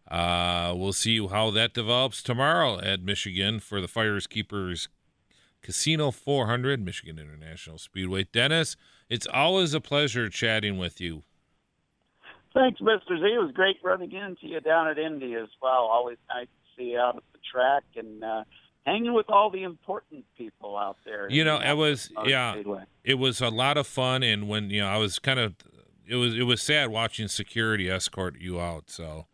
uh, 0.09 0.73
we'll 0.75 0.93
see 0.93 1.25
how 1.27 1.51
that 1.51 1.73
develops 1.73 2.23
tomorrow 2.23 2.79
at 2.79 3.01
Michigan 3.01 3.59
for 3.59 3.81
the 3.81 3.87
Fires 3.87 4.27
Keepers 4.27 4.87
Casino 5.61 6.11
400, 6.11 6.83
Michigan 6.83 7.19
International 7.19 7.77
Speedway. 7.77 8.25
Dennis, 8.31 8.77
it's 9.09 9.27
always 9.27 9.73
a 9.73 9.81
pleasure 9.81 10.29
chatting 10.29 10.77
with 10.77 11.01
you. 11.01 11.23
Thanks, 12.59 12.81
Mr. 12.81 13.17
Z. 13.17 13.25
It 13.25 13.39
was 13.39 13.51
great 13.53 13.77
running 13.81 14.11
into 14.11 14.47
you 14.47 14.59
down 14.59 14.89
at 14.89 14.99
Indy 14.99 15.33
as 15.35 15.47
well. 15.61 15.87
Always 15.89 16.17
nice 16.27 16.47
to 16.47 16.75
see 16.77 16.89
you 16.91 16.99
out 16.99 17.15
at 17.15 17.23
the 17.31 17.39
track 17.49 17.83
and 17.95 18.21
uh, 18.21 18.43
hanging 18.85 19.13
with 19.13 19.29
all 19.29 19.49
the 19.49 19.63
important 19.63 20.25
people 20.37 20.75
out 20.75 20.97
there. 21.05 21.29
You 21.29 21.45
know, 21.45 21.57
it 21.57 21.77
was 21.77 22.11
yeah, 22.25 22.61
it 23.05 23.13
was 23.13 23.39
a 23.39 23.47
lot 23.47 23.77
of 23.77 23.87
fun. 23.87 24.23
And 24.23 24.49
when 24.49 24.69
you 24.69 24.81
know, 24.81 24.89
I 24.89 24.97
was 24.97 25.19
kind 25.19 25.39
of 25.39 25.55
it 26.05 26.15
was 26.15 26.35
it 26.35 26.43
was 26.43 26.61
sad 26.61 26.89
watching 26.89 27.29
security 27.29 27.89
escort 27.89 28.37
you 28.41 28.59
out. 28.59 28.89
So, 28.89 29.27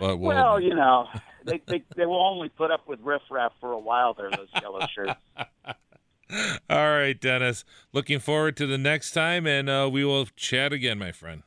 but 0.00 0.16
we'll, 0.16 0.34
well, 0.34 0.60
you 0.60 0.74
know, 0.74 1.06
they, 1.44 1.62
they 1.68 1.84
they 1.94 2.06
will 2.06 2.26
only 2.26 2.48
put 2.48 2.72
up 2.72 2.88
with 2.88 2.98
riffraff 3.02 3.52
for 3.60 3.70
a 3.70 3.78
while. 3.78 4.14
There, 4.14 4.30
those 4.32 4.48
yellow 4.60 4.84
shirts. 4.92 5.20
All 6.68 6.88
right, 6.90 7.20
Dennis. 7.20 7.64
Looking 7.92 8.18
forward 8.18 8.56
to 8.56 8.66
the 8.66 8.78
next 8.78 9.12
time, 9.12 9.46
and 9.46 9.70
uh, 9.70 9.88
we 9.92 10.04
will 10.04 10.26
chat 10.34 10.72
again, 10.72 10.98
my 10.98 11.12
friend. 11.12 11.44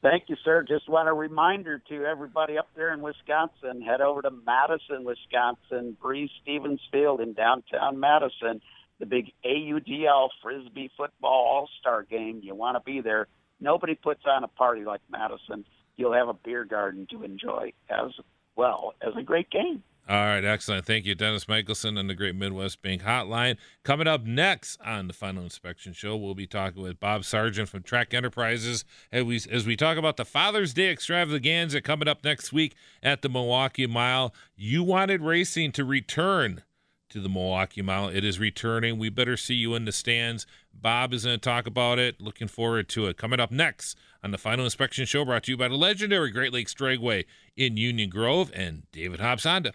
Thank 0.00 0.24
you, 0.28 0.36
sir. 0.44 0.64
Just 0.66 0.88
want 0.88 1.08
a 1.08 1.12
reminder 1.12 1.82
to 1.88 2.04
everybody 2.04 2.56
up 2.56 2.68
there 2.76 2.92
in 2.92 3.02
Wisconsin: 3.02 3.82
head 3.82 4.00
over 4.00 4.22
to 4.22 4.30
Madison, 4.30 5.04
Wisconsin, 5.04 5.96
Breese 6.00 6.30
Stevens 6.42 6.80
Field 6.92 7.20
in 7.20 7.32
downtown 7.32 7.98
Madison. 7.98 8.60
The 9.00 9.06
big 9.06 9.32
AUDL 9.44 10.28
Frisbee 10.42 10.90
Football 10.96 11.30
All 11.30 11.70
Star 11.80 12.02
Game. 12.02 12.40
You 12.42 12.54
want 12.54 12.76
to 12.76 12.82
be 12.84 13.00
there 13.00 13.28
nobody 13.60 13.94
puts 13.94 14.22
on 14.26 14.44
a 14.44 14.48
party 14.48 14.84
like 14.84 15.00
Madison. 15.10 15.64
You'll 15.96 16.12
have 16.12 16.28
a 16.28 16.34
beer 16.34 16.64
garden 16.64 17.06
to 17.10 17.22
enjoy 17.22 17.72
as 17.90 18.12
well 18.56 18.94
as 19.02 19.14
a 19.18 19.22
great 19.22 19.50
game. 19.50 19.82
All 20.10 20.16
right, 20.16 20.42
excellent. 20.42 20.86
Thank 20.86 21.04
you, 21.04 21.14
Dennis 21.14 21.48
Michelson 21.48 21.98
and 21.98 22.08
the 22.08 22.14
Great 22.14 22.34
Midwest 22.34 22.80
Bank 22.80 23.02
Hotline. 23.02 23.58
Coming 23.84 24.06
up 24.06 24.24
next 24.24 24.80
on 24.80 25.06
the 25.06 25.12
Final 25.12 25.42
Inspection 25.42 25.92
Show, 25.92 26.16
we'll 26.16 26.34
be 26.34 26.46
talking 26.46 26.82
with 26.82 26.98
Bob 26.98 27.26
Sargent 27.26 27.68
from 27.68 27.82
Track 27.82 28.14
Enterprises 28.14 28.86
as 29.12 29.24
we, 29.24 29.38
as 29.50 29.66
we 29.66 29.76
talk 29.76 29.98
about 29.98 30.16
the 30.16 30.24
Father's 30.24 30.72
Day 30.72 30.90
extravaganza 30.90 31.82
coming 31.82 32.08
up 32.08 32.24
next 32.24 32.54
week 32.54 32.74
at 33.02 33.20
the 33.20 33.28
Milwaukee 33.28 33.86
Mile. 33.86 34.34
You 34.56 34.82
wanted 34.82 35.20
racing 35.20 35.72
to 35.72 35.84
return 35.84 36.62
to 37.10 37.20
the 37.20 37.28
Milwaukee 37.28 37.82
Mile. 37.82 38.08
It 38.08 38.24
is 38.24 38.38
returning. 38.38 38.98
We 38.98 39.10
better 39.10 39.36
see 39.36 39.56
you 39.56 39.74
in 39.74 39.84
the 39.84 39.92
stands. 39.92 40.46
Bob 40.72 41.12
is 41.12 41.26
going 41.26 41.36
to 41.36 41.38
talk 41.38 41.66
about 41.66 41.98
it. 41.98 42.18
Looking 42.18 42.48
forward 42.48 42.88
to 42.90 43.08
it. 43.08 43.18
Coming 43.18 43.40
up 43.40 43.50
next 43.50 43.98
on 44.24 44.30
the 44.30 44.38
Final 44.38 44.64
Inspection 44.64 45.04
Show, 45.04 45.26
brought 45.26 45.42
to 45.44 45.50
you 45.50 45.58
by 45.58 45.68
the 45.68 45.76
legendary 45.76 46.30
Great 46.30 46.54
Lakes 46.54 46.72
Dragway 46.72 47.26
in 47.58 47.76
Union 47.76 48.08
Grove 48.08 48.50
and 48.54 48.84
David 48.90 49.20
Hobbs 49.20 49.44
Honda. 49.44 49.74